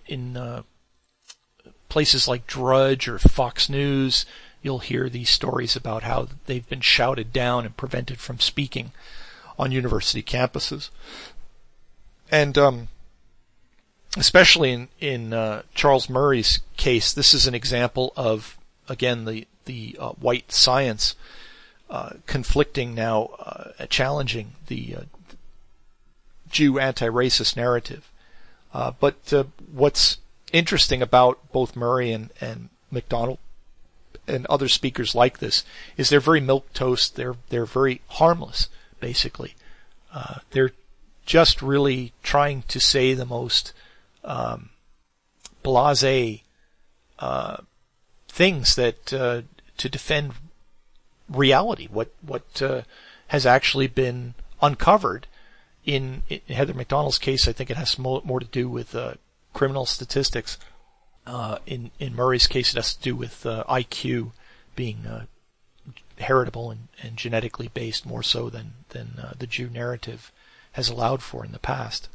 [0.07, 0.63] in uh,
[1.87, 4.25] places like Drudge or Fox News
[4.61, 8.91] you'll hear these stories about how they've been shouted down and prevented from speaking
[9.57, 10.89] on university campuses
[12.31, 12.87] and um,
[14.17, 19.95] especially in in uh, Charles Murray's case, this is an example of again the the
[19.99, 21.15] uh, white science
[21.89, 25.01] uh, conflicting now, uh, challenging the uh,
[26.49, 28.11] Jew anti-racist narrative.
[28.73, 29.33] Uh, but
[29.71, 30.17] what's
[30.53, 33.39] interesting about both Murray and, and Mac Donald
[34.27, 35.63] and other speakers like this
[35.97, 37.15] is they're very milk toast.
[37.15, 39.55] They're they're very harmless, basically.
[40.51, 40.71] they're
[41.25, 43.71] just really trying to say the most
[44.23, 44.69] um,
[45.61, 46.41] blase
[47.19, 47.57] uh,
[48.27, 49.41] things that uh,
[49.77, 50.33] to defend
[51.29, 52.81] reality, what what uh,
[53.27, 55.27] has actually been uncovered.
[55.89, 58.93] In, in, Heather Mac Donald's case, I think it has more, more to do with
[58.93, 59.13] uh,
[59.53, 60.57] criminal statistics.
[61.25, 64.31] Uh, in in Murray's case, it has to do with uh, IQ
[64.75, 64.99] being
[66.19, 70.31] heritable and, and, genetically based more so than than the Jew narrative
[70.73, 72.07] has allowed for in the past.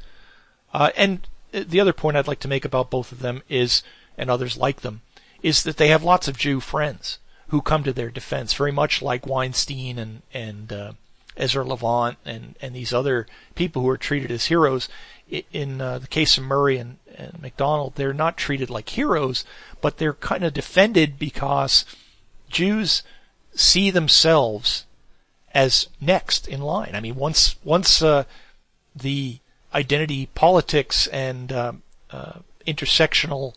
[0.72, 3.82] and the other point I'd like to make about both of them is,
[4.18, 5.02] and others like them,
[5.42, 7.18] is that they have lots of Jew friends
[7.48, 10.92] who come to their defense, very much like Weinstein and and uh,
[11.36, 14.88] Ezra Levant and and these other people who are treated as heroes.
[15.52, 19.44] In uh, the case of Murray and, and Mac Donald, they're not treated like heroes,
[19.80, 21.86] but they're kind of defended because
[22.50, 23.02] Jews
[23.54, 24.84] see themselves
[25.52, 26.92] as next in line.
[26.94, 28.24] I mean, once once uh,
[28.94, 29.38] the
[29.74, 31.72] identity politics and uh,
[32.10, 33.54] uh, intersectional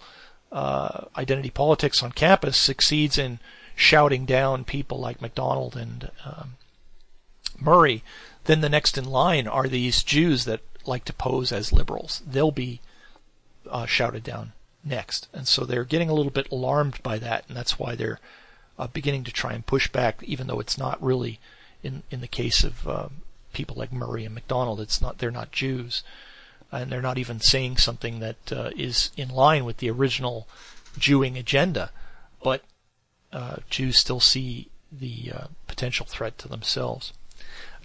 [0.51, 3.39] uh, identity politics on campus succeeds in
[3.75, 6.55] shouting down people like Mac Donald and um,
[7.59, 8.03] Murray,
[8.45, 12.21] then the next in line are these Jews that like to pose as liberals.
[12.25, 12.81] They'll be
[13.69, 14.53] uh, shouted down
[14.83, 18.19] next, and so they're getting a little bit alarmed by that, and that's why they're
[18.79, 21.39] uh, beginning to try and push back, even though it's not really
[21.83, 23.21] in in the case of um,
[23.53, 24.79] people like Murray and Mac Donald.
[24.79, 26.03] It's not they're not Jews,
[26.71, 30.47] and they're not even saying something that uh, is in line with the original
[30.97, 31.91] Jewing agenda.
[32.41, 32.63] But
[33.33, 37.13] uh, Jews still see the uh, potential threat to themselves.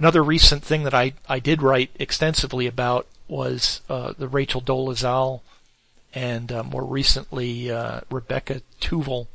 [0.02, 5.42] Another recent thing that I, I did write extensively about was uh, the Rachel Dolezal
[6.12, 9.28] and uh, more recently uh, Rebecca Tuvel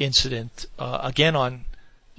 [0.00, 0.66] incident.
[0.76, 1.66] again on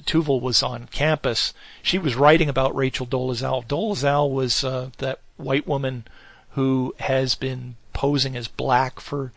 [0.03, 1.53] Tuvel was on campus.
[1.81, 3.67] She was writing about Rachel Dolezal.
[3.67, 6.05] Dolezal was uh, that white woman
[6.51, 9.33] who has been posing as black for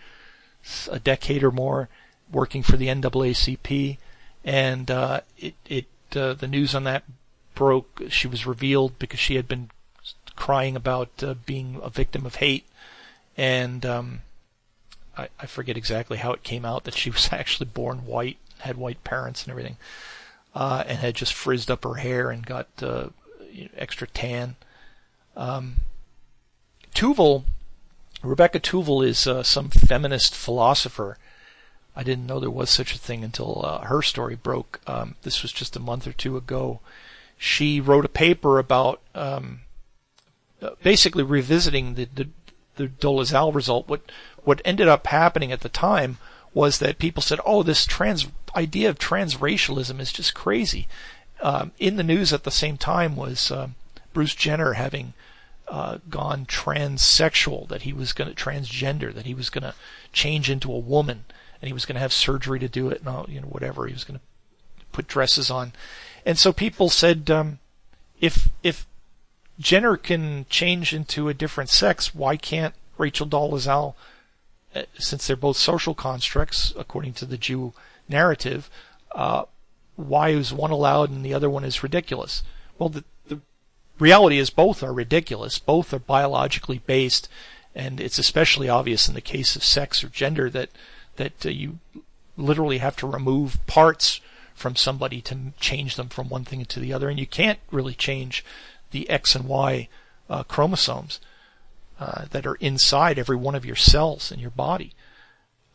[0.89, 1.89] a decade or more,
[2.31, 3.99] working for the NAACP,
[4.45, 7.03] and uh, it, it uh, the news on that
[7.57, 8.03] broke.
[8.09, 9.71] She was revealed because she had been
[10.37, 12.67] crying about uh, being a victim of hate,
[13.37, 14.21] and um,
[15.19, 18.77] I, I forget exactly how it came out that she was actually born white, had
[18.77, 19.77] white parents and everything
[20.57, 23.11] uh, and had just frizzed up her hair and got uh,
[23.77, 24.57] extra tan.
[25.37, 25.77] Um,
[26.95, 27.45] Tuvel,
[28.23, 31.19] Rebecca Tuvel is uh, some feminist philosopher.
[31.95, 34.81] I didn't know there was such a thing until uh, her story broke.
[34.87, 36.81] Um, this was just a month or two ago.
[37.37, 39.61] She wrote a paper about um,
[40.63, 42.29] uh, basically revisiting the, the
[42.77, 43.89] the Dolezal result.
[43.89, 44.11] What
[44.45, 46.19] what ended up happening at the time
[46.55, 50.89] was that people said, "Oh, this trans idea of transracialism is just crazy."
[51.43, 53.75] Um, in the news at the same time was um,
[54.15, 55.13] Bruce Jenner having
[55.69, 59.75] uh, gone transsexual, that he was going to transgender, that he was going to
[60.13, 61.25] change into a woman,
[61.61, 63.87] and he was going to have surgery to do it, and all, you know whatever
[63.87, 64.25] he was going to
[64.93, 65.73] put dresses on,
[66.27, 67.61] and so people said, um,
[68.21, 68.85] if if
[69.61, 73.95] Jenner can change into a different sex, why can't Rachel Dolezal,
[74.75, 77.73] uh, since they're both social constructs according to the Jew
[78.09, 78.69] narrative,
[79.13, 79.45] uh,
[79.95, 82.43] why is one allowed and the other one is ridiculous?
[82.77, 83.41] Well, the, the
[84.01, 85.61] reality is both are ridiculous.
[85.61, 87.29] Both are biologically based,
[87.73, 90.71] and it's especially obvious in the case of sex or gender that
[91.17, 91.79] that uh, you
[92.37, 94.21] literally have to remove parts
[94.57, 97.95] from somebody to change them from one thing to the other, and you can't really
[97.95, 98.45] change
[98.91, 99.89] the X and Y
[100.29, 101.21] uh, chromosomes
[102.01, 104.93] uh, that are inside every one of your cells in your body,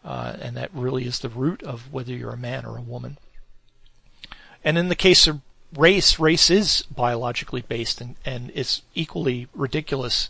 [0.04, 3.18] uh, and that really is the root of whether you're a man or a woman.
[4.64, 5.42] And in the case of
[5.76, 10.30] race, race is biologically based and, and it's equally ridiculous.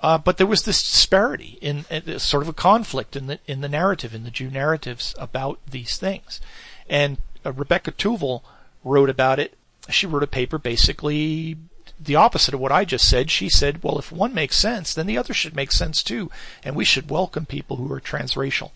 [0.00, 3.60] Uh, but there was this disparity in, in, sort of a conflict in the in
[3.62, 6.40] the narrative in the Jew narratives about these things,
[6.88, 8.42] and uh, Rebecca Tuvel
[8.84, 9.56] wrote about it.
[9.88, 11.56] She wrote a paper basically
[12.00, 13.30] the opposite of what I just said.
[13.30, 16.30] She said, well, if one makes sense, then the other should make sense too,
[16.62, 18.70] and we should welcome people who are transracial.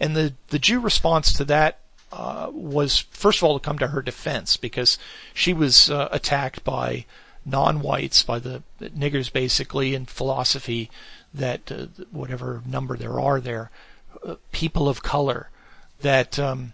[0.00, 1.78] And the the Jew response to that
[2.12, 4.98] uh, was first of all to come to her defense because
[5.32, 7.06] she was uh, attacked by
[7.44, 10.90] non-whites, by the, the, niggers basically in philosophy
[11.32, 13.70] that uh, whatever number there are there,
[14.24, 15.50] uh, people of color
[16.00, 16.72] that um,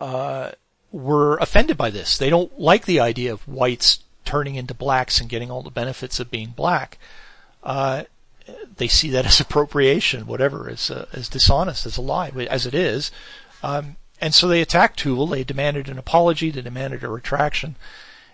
[0.00, 0.52] uh,
[0.92, 2.16] were offended by this.
[2.18, 6.20] They don't like the idea of whites turning into blacks and getting all the benefits
[6.20, 6.98] of being black.
[7.62, 8.04] Uh,
[8.76, 12.74] they see that as appropriation, whatever, as uh, as dishonest, as a lie, as it
[12.74, 13.10] is.
[13.62, 15.30] Um, and so they attacked Tuvel.
[15.30, 16.50] They demanded an apology.
[16.50, 17.76] They demanded a retraction.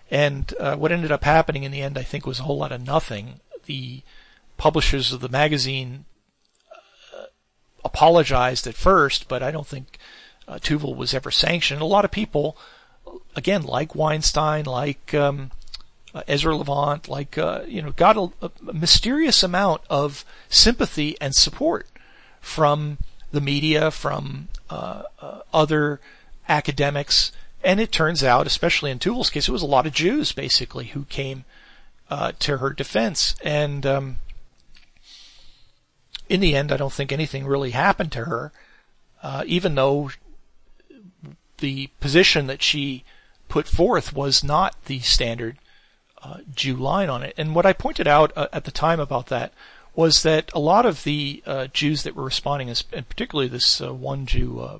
[0.09, 2.71] And uh, what ended up happening in the end, I think, was a whole lot
[2.71, 3.39] of nothing.
[3.65, 4.01] The
[4.57, 6.05] publishers of the magazine
[7.13, 7.25] uh,
[7.83, 9.97] apologized at first, but I don't think
[10.47, 11.81] uh, Tuvel was ever sanctioned.
[11.81, 12.57] A lot of people,
[13.35, 15.51] again, like Weinstein, like um,
[16.13, 21.33] uh, Ezra Levant, like uh, you know, got a, a, mysterious amount of sympathy and
[21.33, 21.87] support
[22.39, 22.97] from
[23.31, 25.99] the media, from uh, uh, other
[26.47, 27.31] academics,
[27.63, 30.87] and it turns out, especially in Tuvel's case, it was a lot of Jews basically
[30.87, 31.45] who came
[32.09, 34.17] uh, to her defense, and um,
[36.29, 38.51] in the end, I don't think anything really happened to her,
[39.23, 40.11] uh, even though
[41.63, 43.05] the position that she
[43.47, 45.57] put forth was not the standard
[46.21, 47.33] uh, Jew line on it.
[47.37, 49.53] And what I pointed out uh, at the time about that
[49.95, 53.93] was that a lot of the uh, Jews that were responding, and particularly this uh,
[53.93, 54.79] one Jew, uh,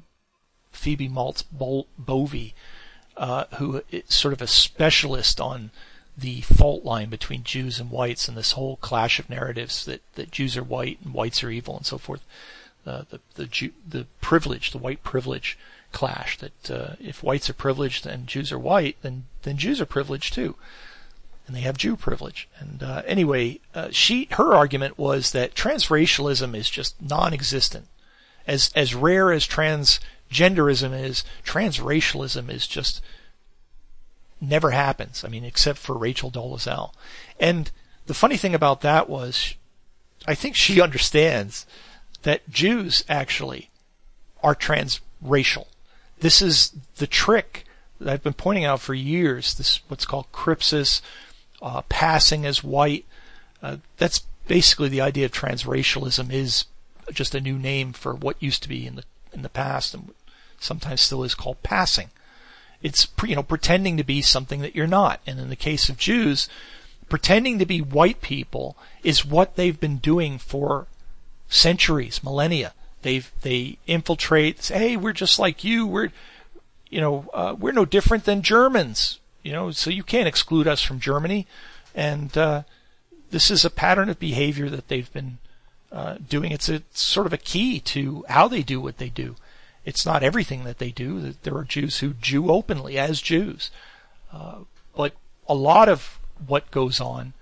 [0.74, 1.46] Phoebe Maltz
[1.98, 2.54] Bovy,
[3.16, 5.72] uh, who is sort of a specialist on
[6.18, 10.32] the fault line between Jews and whites and this whole clash of narratives that, that
[10.32, 12.26] Jews are white and whites are evil and so forth.
[12.84, 15.58] the the Jew, the privilege, the white privilege
[15.94, 20.34] clash that if whites are privileged and Jews are white, then then Jews are privileged
[20.34, 20.56] too
[21.48, 22.48] and they have Jew privilege.
[22.58, 27.88] And uh, anyway, uh, she her argument was that transracialism is just non-existent.
[28.48, 33.02] As as rare as transgenderism is, transracialism is just
[34.40, 35.24] never happens.
[35.24, 36.94] I mean, except for Rachel Dolezal.
[37.40, 37.72] And
[38.08, 39.56] the funny thing about that was,
[40.28, 41.66] I think she understands
[42.24, 43.70] that Jews actually
[44.42, 45.68] are transracial.
[46.24, 47.66] This is the trick
[48.00, 49.56] that I've been pointing out for years.
[49.56, 51.02] This what's called crypsis
[51.62, 53.04] uh, passing as white.
[53.62, 56.64] Uh, that's basically the idea of transracialism is
[57.12, 59.04] just a new name for what used to be in the
[59.34, 60.14] in the past and
[60.62, 62.10] sometimes still is called passing.
[62.82, 65.20] It's you know pretending to be something that you're not.
[65.28, 66.48] And in the case of Jews,
[67.10, 70.88] pretending to be white people is what they've been doing for
[71.50, 72.74] centuries, millennia.
[73.04, 74.64] They've they infiltrate.
[74.64, 75.86] Say, hey, we're just like you.
[75.86, 76.12] We're
[76.90, 79.20] you know uh, we're no different than Germans.
[79.44, 81.46] You know, so you can't exclude us from Germany.
[81.94, 82.64] And uh,
[83.30, 85.38] this is a pattern of behavior that they've been
[85.92, 86.52] uh, doing.
[86.52, 89.36] It's a it's sort of a key to how they do what they do.
[89.86, 91.34] It's not everything that they do.
[91.44, 93.70] There are Jews who Jew openly as Jews,
[94.32, 94.60] uh,
[94.96, 95.14] but
[95.48, 97.34] a lot of what goes on,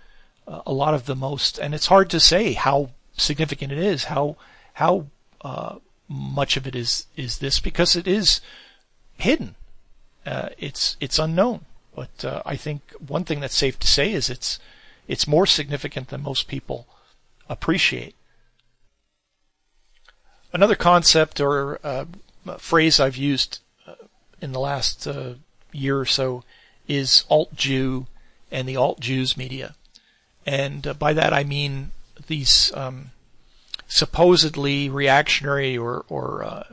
[0.48, 4.06] uh, a lot of the most, and it's hard to say how significant it is,
[4.06, 4.38] how
[4.74, 5.06] how
[5.44, 5.76] uh,
[6.08, 8.42] much of it is is this because it is
[9.18, 9.56] hidden.
[10.26, 11.66] Uh, it's it's unknown.
[11.96, 14.60] But uh, I think one thing that's safe to say is it's
[15.08, 16.88] it's more significant than most people
[17.50, 18.16] appreciate.
[20.54, 22.06] another concept or uh,
[22.58, 23.96] phrase I've used uh,
[24.42, 25.36] in the last uh,
[25.72, 26.44] year or so
[26.88, 28.08] is alt Jew
[28.52, 29.76] and the alt Jews media.
[30.46, 31.92] And by that I mean
[32.28, 33.12] these um,
[33.92, 36.64] supposedly reactionary or, or uh,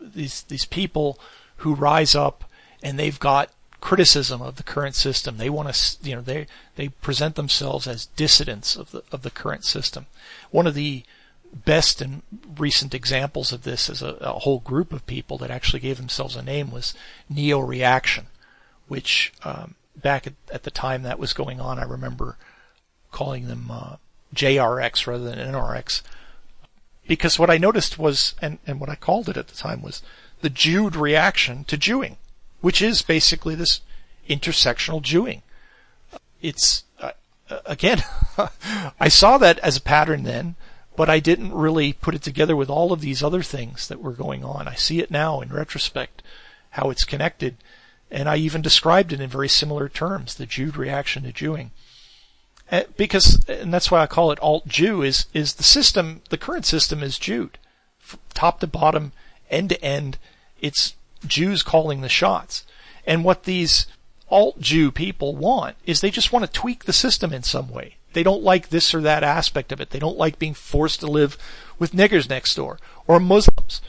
[0.00, 1.18] these these people
[1.56, 2.44] who rise up
[2.84, 5.38] and they've got criticism of the current system.
[5.38, 9.30] They want to, you know, they they present themselves as dissidents of the of the
[9.30, 10.06] current system.
[10.52, 11.02] One of the
[11.52, 12.22] best and
[12.56, 16.36] recent examples of this is a, a whole group of people that actually gave themselves
[16.36, 16.94] a name was
[17.28, 18.26] Neo Reaction,
[18.86, 22.36] which um, back at, at, the time that was going on, I remember
[23.10, 23.96] calling them uh,
[24.34, 26.02] JRX rather than NRX.
[27.06, 30.02] Because what I noticed was, and, and what I called it at the time was
[30.40, 32.16] the Jude reaction to Jewing,
[32.60, 33.80] which is basically this
[34.28, 35.42] intersectional Jewing.
[36.42, 37.12] It's, uh,
[37.64, 38.02] again,
[39.00, 40.56] I saw that as a pattern then,
[40.96, 44.12] but I didn't really put it together with all of these other things that were
[44.12, 44.66] going on.
[44.66, 46.22] I see it now in retrospect,
[46.70, 47.56] how it's connected.
[48.10, 51.70] And I even described it in very similar terms, the Jude reaction to Jewing.
[52.70, 56.38] Uh, because, and that's why I call it alt Jew, is, is the system, the
[56.38, 57.58] current system is Jude.
[58.34, 59.12] Top to bottom,
[59.50, 60.18] end to end,
[60.60, 60.94] it's
[61.26, 62.64] Jews calling the shots.
[63.06, 63.86] And what these
[64.28, 67.96] alt Jew people want is they just want to tweak the system in some way.
[68.12, 69.90] They don't like this or that aspect of it.
[69.90, 71.36] They don't like being forced to live
[71.78, 73.82] with niggers next door or Muslims.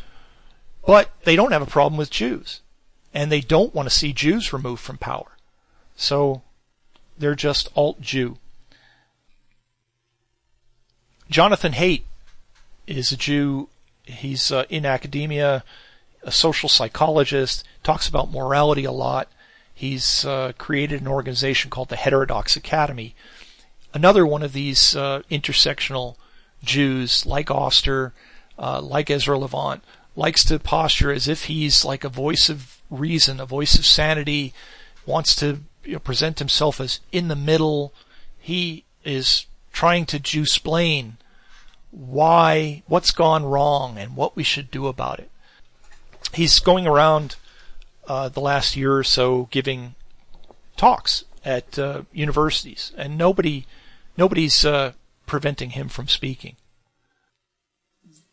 [0.86, 2.62] But they don't have a problem with Jews.
[3.14, 5.38] And they don't want to see Jews removed from power.
[5.96, 6.44] So
[7.18, 8.38] they're just alt Jew.
[11.30, 12.04] Jonathan Haidt
[12.86, 13.70] is a Jew.
[14.04, 15.64] He's uh, in academia,
[16.24, 19.30] a social psychologist, talks about morality a lot.
[19.74, 23.14] He's uh, created an organization called the Heterodox Academy.
[23.94, 26.16] Another one of these uh, intersectional
[26.64, 28.14] Jews, like Auster,
[28.58, 29.84] uh, like Ezra Levant,
[30.16, 34.54] likes to posture as if he's like a voice of reason, a voice of sanity,
[35.06, 37.94] wants to you know, present himself as in the middle.
[38.40, 39.46] He is
[39.78, 41.18] trying to explain
[41.92, 45.30] why, what's gone wrong and what we should do about it.
[46.34, 47.36] He's going around
[48.08, 49.94] uh, the last year or so giving
[50.78, 53.68] talks at uh, universities, and nobody,
[54.18, 54.94] nobody's uh,
[55.28, 56.56] preventing him from speaking.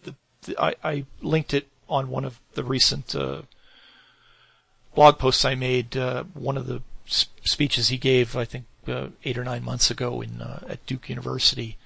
[0.02, 0.14] The,
[0.44, 3.42] the, I, I, linked it on one of the recent uh,
[4.94, 5.94] blog posts I made.
[5.94, 10.20] Uh, one of the speeches he gave, I think, uh, eight or nine months ago
[10.20, 11.76] in uh, at Duke University,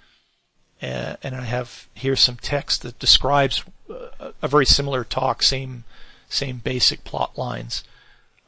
[0.83, 5.85] uh, and I have here some text that describes uh, a very similar talk, same
[6.29, 7.85] same basic plot lines.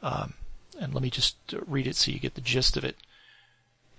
[0.03, 0.33] Um,
[0.79, 1.35] and let me just
[1.67, 2.97] read it so you get the gist of it.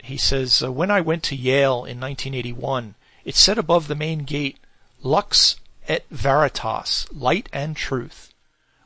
[0.03, 2.95] He says, uh, "When I went to Yale in 1981,
[3.25, 4.59] it said above the main gate,
[5.03, 8.33] Lux et Veritas, light and truth.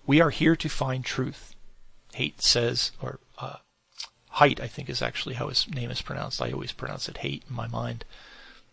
[0.07, 1.55] We are here to find truth."
[2.17, 3.21] Haidt says, or
[4.37, 6.43] Height, I think is actually how his name is pronounced.
[6.43, 8.05] I always pronounce it Hate in my mind.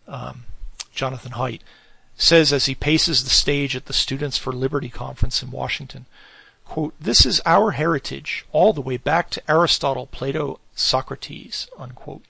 [0.07, 0.43] Um,
[0.93, 1.61] Jonathan Haidt
[2.17, 6.05] says as he paces the stage at the Students for Liberty conference in Washington,
[6.65, 12.23] quote, This is our heritage all the way back to Aristotle, Plato, Socrates, unquote.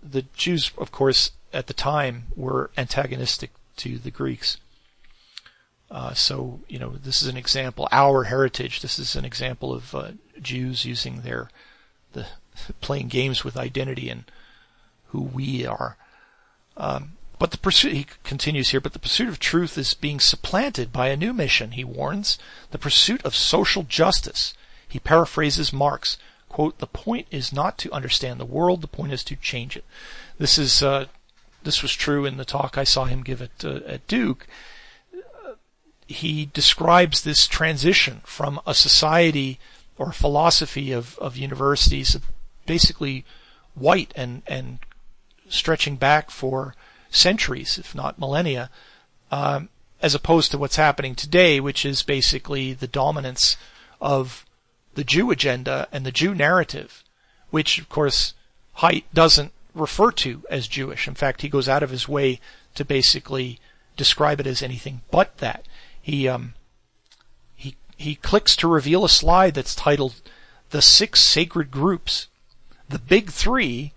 [0.00, 4.58] The Jews, of course, at the time were antagonistic to the Greeks.
[5.90, 9.94] Uh, so, you know, this is an example, our heritage, this is an example of
[9.94, 10.10] uh,
[10.40, 11.50] Jews using their,
[12.12, 12.26] the,
[12.80, 14.24] playing games with identity and
[15.08, 15.96] who we are.
[16.76, 20.92] Um, but the pursuit, he continues here, but the pursuit of truth is being supplanted
[20.92, 22.38] by a new mission, he warns,
[22.70, 24.54] the pursuit of social justice.
[24.86, 26.18] He paraphrases Marx,
[26.48, 29.84] quote, the point is not to understand the world, the point is to change it.
[30.36, 31.06] This is, uh,
[31.62, 34.46] this was true in the talk I saw him give at, uh, at Duke
[36.08, 39.60] he describes this transition from a society
[39.98, 42.16] or philosophy of, of universities
[42.64, 43.24] basically
[43.74, 44.78] white and, and
[45.48, 46.74] stretching back for
[47.10, 48.70] centuries, if not millennia,
[49.30, 49.68] um,
[50.00, 53.56] as opposed to what's happening today, which is basically the dominance
[54.00, 54.46] of
[54.94, 57.04] the Jew agenda and the Jew narrative,
[57.50, 58.32] which of course
[58.78, 61.06] Haidt doesn't refer to as Jewish.
[61.06, 62.40] In fact, he goes out of his way
[62.74, 63.58] to basically
[63.96, 65.66] describe it as anything but that
[66.08, 66.54] he um,
[67.54, 70.14] he he clicks to reveal a slide that's titled
[70.70, 72.28] "The Six Sacred Groups."
[72.88, 73.92] The big three,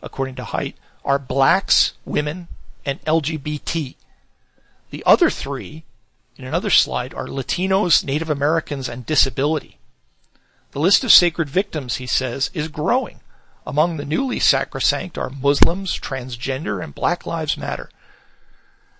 [0.00, 2.48] according to Haidt, are blacks, women,
[2.86, 3.96] and LGBT.
[4.88, 5.84] The other three,
[6.38, 9.76] in another slide, are Latinos, Native Americans, and disability.
[10.70, 13.20] The list of sacred victims, he says, is growing.
[13.66, 17.90] Among the newly sacrosanct are Muslims, transgender, and Black Lives Matter.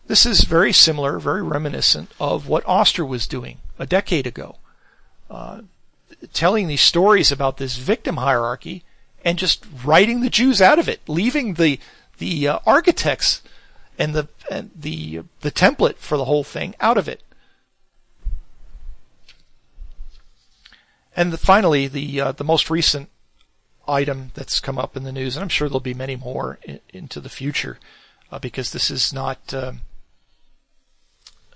[0.06, 4.56] This is very similar, very reminiscent of what Auster was doing a decade ago,
[5.30, 5.62] uh,
[6.32, 8.84] telling these stories about this victim hierarchy
[9.24, 11.78] and just writing the Jews out of it, leaving the
[12.18, 13.42] the uh, architects
[13.98, 17.22] and the and the the template for the whole thing out of it.
[21.14, 23.08] And the, finally, the uh, the most recent
[23.86, 26.80] item that's come up in the news, and I'm sure there'll be many more in,
[26.90, 27.78] into the future,
[28.30, 29.72] uh, because this is not um, uh,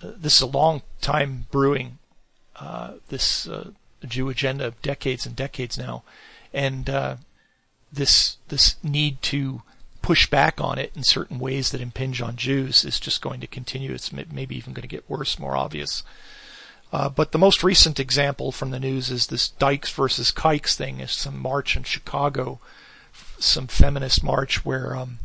[0.00, 1.98] this is a long time brewing.
[2.56, 3.70] Uh, this uh,
[4.06, 6.02] Jew agenda, of decades and decades now,
[6.52, 7.16] and uh,
[7.92, 9.62] this this need to
[10.02, 13.46] push back on it in certain ways that impinge on Jews is just going to
[13.46, 13.92] continue.
[13.92, 16.04] It's maybe even going to get worse, more obvious.
[16.92, 21.00] Uh, but the most recent example from the news is this Dykes versus Kikes thing.
[21.00, 22.60] Is some march in Chicago,
[23.40, 25.18] some feminist march where um,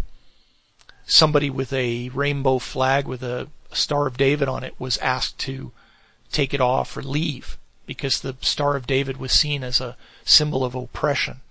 [1.06, 5.38] somebody with a rainbow flag with a, a Star of David on it was asked
[5.40, 5.72] to
[6.32, 10.64] take it off or leave because the Star of David was seen as a symbol
[10.64, 11.42] of oppression.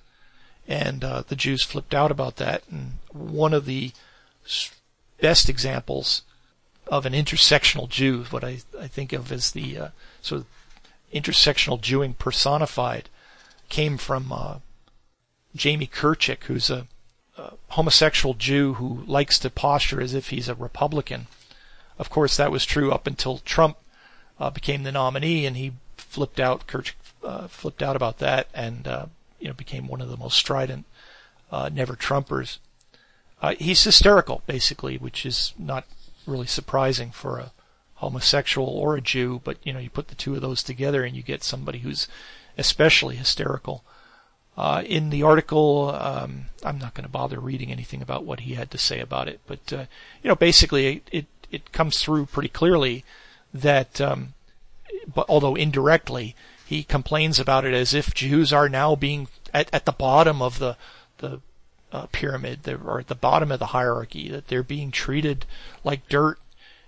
[0.66, 2.62] And uh, the Jews flipped out about that.
[2.70, 3.92] And one of the
[5.20, 6.22] best examples
[6.86, 9.88] of an intersectional Jew, what I, I think of as the uh,
[10.22, 10.46] sort of
[11.12, 13.08] intersectional Jewing personified,
[13.68, 14.58] came from uh,
[15.54, 16.86] Jamie Kirchick, who's a,
[17.36, 21.26] a, homosexual Jew who likes to posture as if he's a Republican.
[22.00, 23.76] Of course, that was true up until Trump
[24.40, 26.66] uh, became the nominee, and he flipped out.
[26.66, 29.06] Kirchick uh, flipped out about that, and uh,
[29.38, 30.86] you know became one of the most strident
[31.52, 32.56] uh, never Trumpers.
[33.58, 35.84] he's hysterical, basically, which is not
[36.26, 37.52] really surprising for a
[37.96, 41.14] homosexual or a Jew, but you know, you put the two of those together and
[41.14, 42.08] you get somebody who's
[42.56, 43.84] especially hysterical.
[44.56, 48.54] Uh, in the article, um, I'm not going to bother reading anything about what he
[48.54, 49.84] had to say about it, but uh,
[50.22, 53.04] you know, basically, it, it, it comes through pretty clearly
[53.52, 54.34] that, um,
[55.12, 56.34] but although indirectly,
[56.64, 60.58] he complains about it as if Jews are now being at, at the bottom of
[60.58, 60.76] the
[61.18, 61.40] the
[61.92, 65.44] uh, pyramid or at the bottom of the hierarchy, that they're being treated
[65.82, 66.38] like dirt.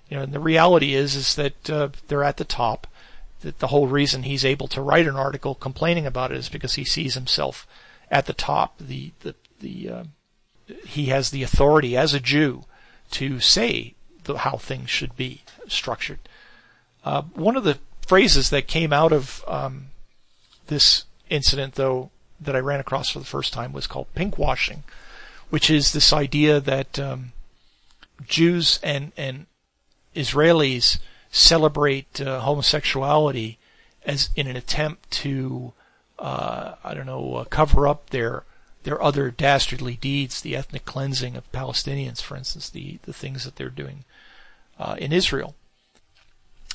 [0.08, 2.86] You know, and the reality is is that uh, they're at the top.
[3.40, 6.74] That the whole reason he's able to write an article complaining about it is because
[6.74, 7.66] he sees himself
[8.08, 8.78] at the top.
[8.78, 10.04] The the the uh,
[10.86, 12.64] he has the authority as a Jew
[13.12, 13.94] to say
[14.24, 16.18] the, how things should be structured.
[17.04, 19.86] Uh, one of the phrases that came out of um,
[20.66, 22.10] this incident, though,
[22.40, 24.82] that I ran across for the first time was called pinkwashing,
[25.50, 27.32] which is this idea that um,
[28.26, 29.46] Jews and and
[30.14, 30.98] Israelis
[31.30, 33.58] celebrate uh, homosexuality
[34.04, 35.72] as in an attempt to
[36.18, 38.44] uh, I don't know uh, cover up their
[38.84, 43.56] their other dastardly deeds, the ethnic cleansing of Palestinians, for instance, the the things that
[43.56, 44.04] they're doing
[44.78, 45.54] uh, in Israel.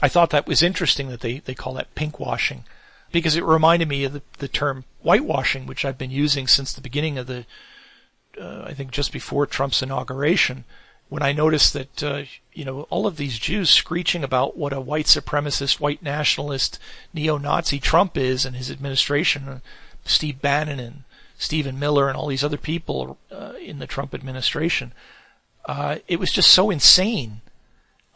[0.02, 2.64] I thought that was interesting that they, they call that pink washing
[3.12, 6.82] because it reminded me of the, the term whitewashing, which I've been using since the
[6.82, 7.46] beginning of the,
[8.40, 10.66] uh, I think just before Trump's inauguration,
[11.10, 12.24] when I noticed that, uh,
[12.54, 16.80] you know, all of these Jews screeching about what a white supremacist, white nationalist,
[17.14, 19.60] neo-Nazi Trump is and his administration, uh,
[20.04, 21.04] Steve Bannon and
[21.38, 24.92] Stephen Miller and all these other people uh, in the Trump administration,
[25.66, 27.42] uh, it was just so insane.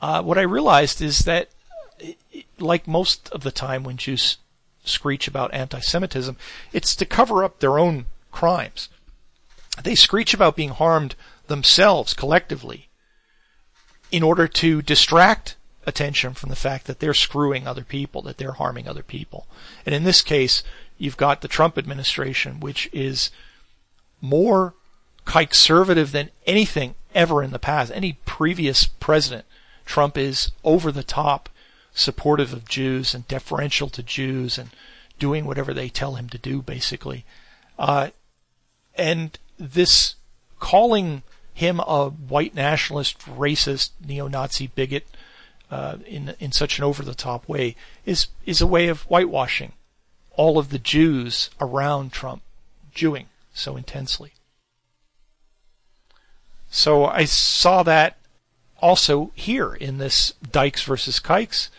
[0.01, 1.49] Uh, what I realized is that,
[2.59, 4.37] like most of the time when Jews
[4.83, 6.35] screech about anti-Semitism,
[6.73, 8.89] it's to cover up their own crimes.
[9.83, 11.15] They screech about being harmed
[11.47, 12.89] themselves collectively
[14.11, 18.53] in order to distract attention from the fact that they're screwing other people, that they're
[18.53, 19.47] harming other people.
[19.85, 20.63] And in this case,
[20.97, 23.31] you've got the Trump administration, which is
[24.19, 24.73] more
[25.25, 29.45] conservative than anything ever in the past, any previous president.
[29.85, 31.49] Trump is over the top
[31.93, 34.69] supportive of Jews and deferential to Jews and
[35.19, 37.25] doing whatever they tell him to do, basically.
[37.77, 38.09] Uh,
[38.95, 40.15] and this
[40.59, 41.23] calling
[41.53, 45.07] him a white nationalist, racist, neo-Nazi bigot
[45.69, 47.75] uh, in in such an over-the-top way
[48.05, 49.73] is is a way of whitewashing
[50.31, 52.41] all of the Jews around Trump,
[52.93, 54.33] Jewing so intensely.
[56.69, 58.17] So I saw that
[58.81, 61.69] also here in this Dykes versus Kikes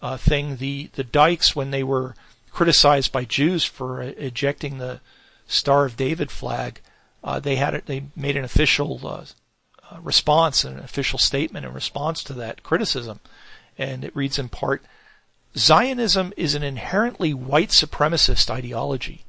[0.00, 2.14] uh, thing, the the Dykes when they were
[2.50, 5.00] criticized by Jews for ejecting the
[5.46, 6.80] Star of David flag,
[7.24, 9.24] uh, they had it, they made an official uh,
[9.90, 13.20] uh, response, an official statement in response to that criticism,
[13.78, 14.82] and it reads in part.
[15.56, 19.24] Zionism is an inherently white supremacist ideology.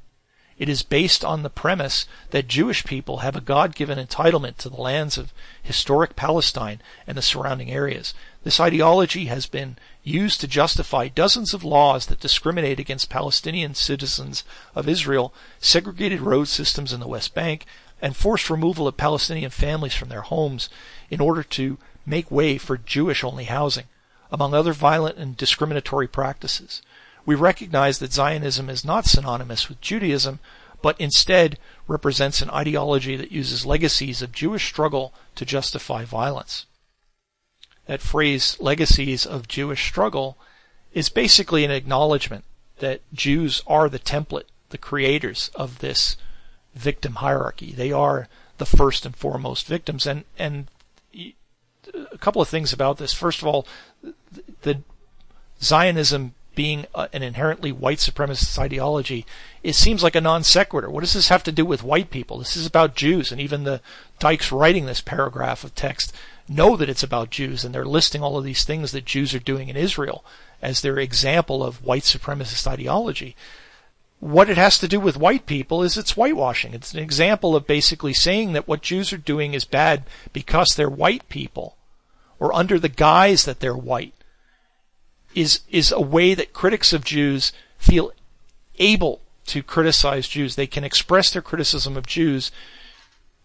[0.56, 4.80] It is based on the premise that Jewish people have a God-given entitlement to the
[4.80, 5.32] lands of
[5.62, 8.14] historic Palestine and the surrounding areas.
[8.44, 14.44] This ideology has been used to justify dozens of laws that discriminate against Palestinian citizens
[14.74, 17.66] of Israel, segregated road systems in the West Bank,
[18.00, 20.68] and forced removal of Palestinian families from their homes
[21.10, 23.86] in order to make way for Jewish only housing,
[24.30, 26.82] among other violent and discriminatory practices.
[27.26, 30.40] We recognize that Zionism is not synonymous with Judaism,
[30.82, 31.58] but instead
[31.88, 36.66] represents an ideology that uses legacies of Jewish struggle to justify violence
[37.86, 40.36] that phrase legacies of Jewish struggle
[40.92, 42.44] is basically an acknowledgement
[42.78, 46.16] that Jews are the template, the creators of this
[46.74, 47.72] victim hierarchy.
[47.72, 50.06] They are the first and foremost victims.
[50.06, 50.68] And, and
[51.12, 53.12] a couple of things about this.
[53.12, 53.66] First of all,
[54.62, 54.80] the
[55.62, 59.26] Zionism being an inherently white supremacist ideology,
[59.62, 60.90] it seems like a non sequitur.
[60.90, 62.38] What does this have to do with white people?
[62.38, 63.80] This is about Jews, and even the
[64.18, 66.14] dykes writing this paragraph of text
[66.48, 69.38] know that it's about Jews, and they're listing all of these things that Jews are
[69.38, 70.24] doing in Israel
[70.62, 73.36] as their example of white supremacist ideology.
[74.20, 76.72] What it has to do with white people is it's whitewashing.
[76.72, 80.88] It's an example of basically saying that what Jews are doing is bad because they're
[80.88, 81.76] white people,
[82.38, 84.14] or under the guise that they're white,
[85.34, 88.12] is, is a way that critics of Jews feel
[88.78, 90.56] able to criticize Jews.
[90.56, 92.50] They can express their criticism of Jews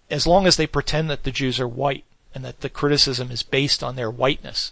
[0.10, 3.44] as long as they pretend that the Jews are white and that the criticism is
[3.44, 4.72] based on their whiteness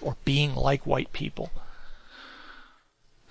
[0.00, 1.50] or being like white people.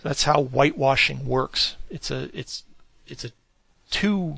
[0.02, 1.76] That's how whitewashing works.
[1.90, 2.64] It's a it's
[3.06, 3.32] it's a
[3.92, 4.38] two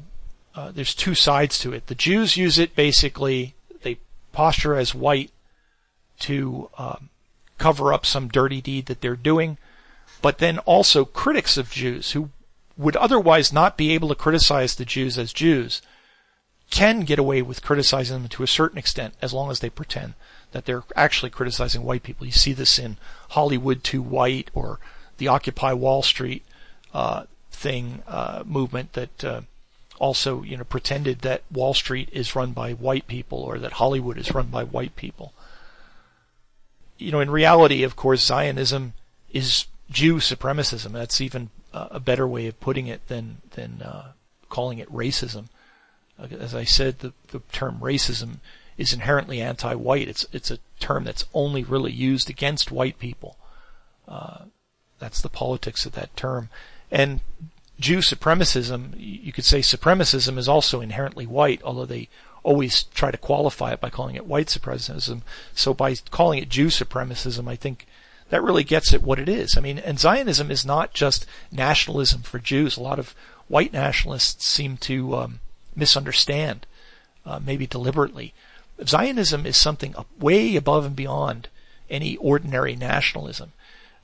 [0.56, 1.88] uh, there's two sides to it.
[1.88, 3.54] The Jews use it basically
[3.84, 3.98] they
[4.32, 5.32] posture as white
[6.22, 7.10] to um,
[7.62, 9.55] cover up some dirty deed that they're doing,
[10.20, 12.32] but then also critics of Jews who
[12.76, 15.84] would otherwise not be able to criticize the Jews as Jews
[16.72, 20.16] can get away with criticizing them to a certain extent as long as they pretend
[20.53, 22.26] that they're actually criticizing white people.
[22.26, 22.97] You see this in
[23.30, 24.80] Hollywood Too White or
[25.18, 26.43] the Occupy Wall Street
[26.95, 29.41] uh, thing uh, movement that uh,
[29.99, 34.18] also you know pretended that Wall Street is run by white people or that Hollywood
[34.18, 35.34] is run by white people.
[37.02, 38.93] You know, in reality, of course, Zionism
[39.32, 40.91] is Jew supremacism.
[40.91, 44.12] That's even a better way of putting it than than uh,
[44.49, 45.47] calling it racism
[46.39, 48.38] as I said, the, the term racism
[48.78, 50.08] is inherently anti-white.
[50.08, 53.38] It's it's a term that's only really used against white people.
[54.08, 54.45] Uh,
[54.99, 56.49] that's the politics of that term.
[56.91, 57.22] And
[57.80, 62.10] Jew supremacism, you could say supremacism is also inherently white, although they
[62.44, 65.22] always try to qualify it by calling it white supremacism.
[65.54, 67.86] So by calling it Jew supremacism, I think
[68.30, 69.56] that really gets at what it is.
[69.58, 72.78] I mean, and Zionism is not just nationalism for Jews.
[72.78, 73.14] A lot of
[73.48, 75.39] white nationalists seem to um,
[75.76, 76.66] misunderstand,
[77.26, 78.34] uh, maybe deliberately.
[78.86, 81.50] Zionism is something way above and beyond
[81.89, 83.52] any ordinary nationalism.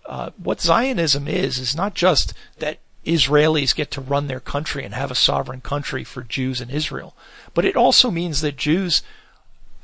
[0.05, 4.93] Uh, what Zionism is, is not just that Israelis get to run their country and
[4.93, 7.15] have a sovereign country for Jews in Israel,
[7.53, 9.01] but it also means that Jews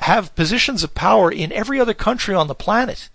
[0.02, 3.10] have positions of power in every other country on the planet.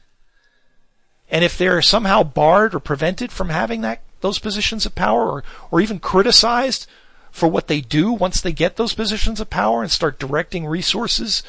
[1.31, 5.45] And if they're somehow barred or prevented from having that, those positions of power or,
[5.71, 6.87] or even criticized
[7.31, 11.43] for what they do once they get those positions of power and start directing resources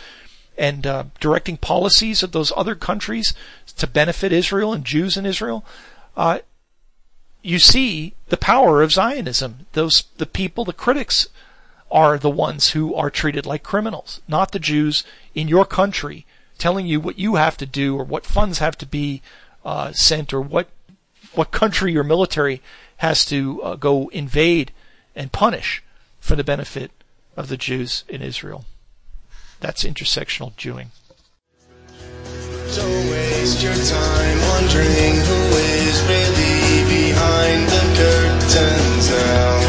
[0.58, 3.34] and uh, directing policies of those other countries
[3.78, 5.66] to benefit Israel and Jews in Israel,
[6.18, 6.40] uh,
[7.42, 9.66] you see the power of Zionism.
[9.74, 11.28] Those the people, the critics,
[11.92, 16.26] are the ones who are treated like criminals, not the Jews in your country
[16.58, 19.22] telling you what you have to do or what funds have to be
[19.66, 20.68] uh, sent or what
[21.34, 22.62] what country your military
[22.98, 24.72] has to uh, go invade
[25.16, 25.84] and punish
[26.20, 26.92] for the benefit
[27.38, 28.66] of the Jews in Israel.
[29.60, 30.92] That's intersectional Jewing.
[32.76, 35.42] Don't waste your time wondering who
[35.82, 39.60] is really behind the curtains now.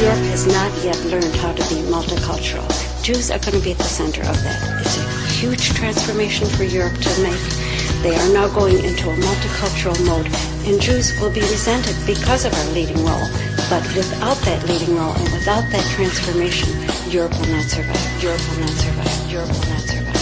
[0.00, 2.66] Europe has not yet learned how to be multicultural.
[3.02, 4.80] Jews are going to be at the center of that.
[4.80, 5.06] It's a
[5.40, 7.64] huge transformation for Europe to make
[8.04, 10.26] they are now going into a multicultural mode,
[10.66, 13.28] and Jews will be resented because of our leading role.
[13.70, 16.68] But without that leading role and without that transformation,
[17.08, 18.22] Europe will not survive.
[18.22, 19.32] Europe will not survive.
[19.32, 20.13] Europe will not survive.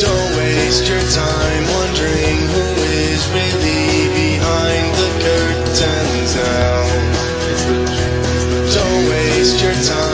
[0.00, 2.64] Don't waste your time wondering who
[3.04, 6.86] is really behind the curtains now.
[8.72, 10.09] Don't waste your time.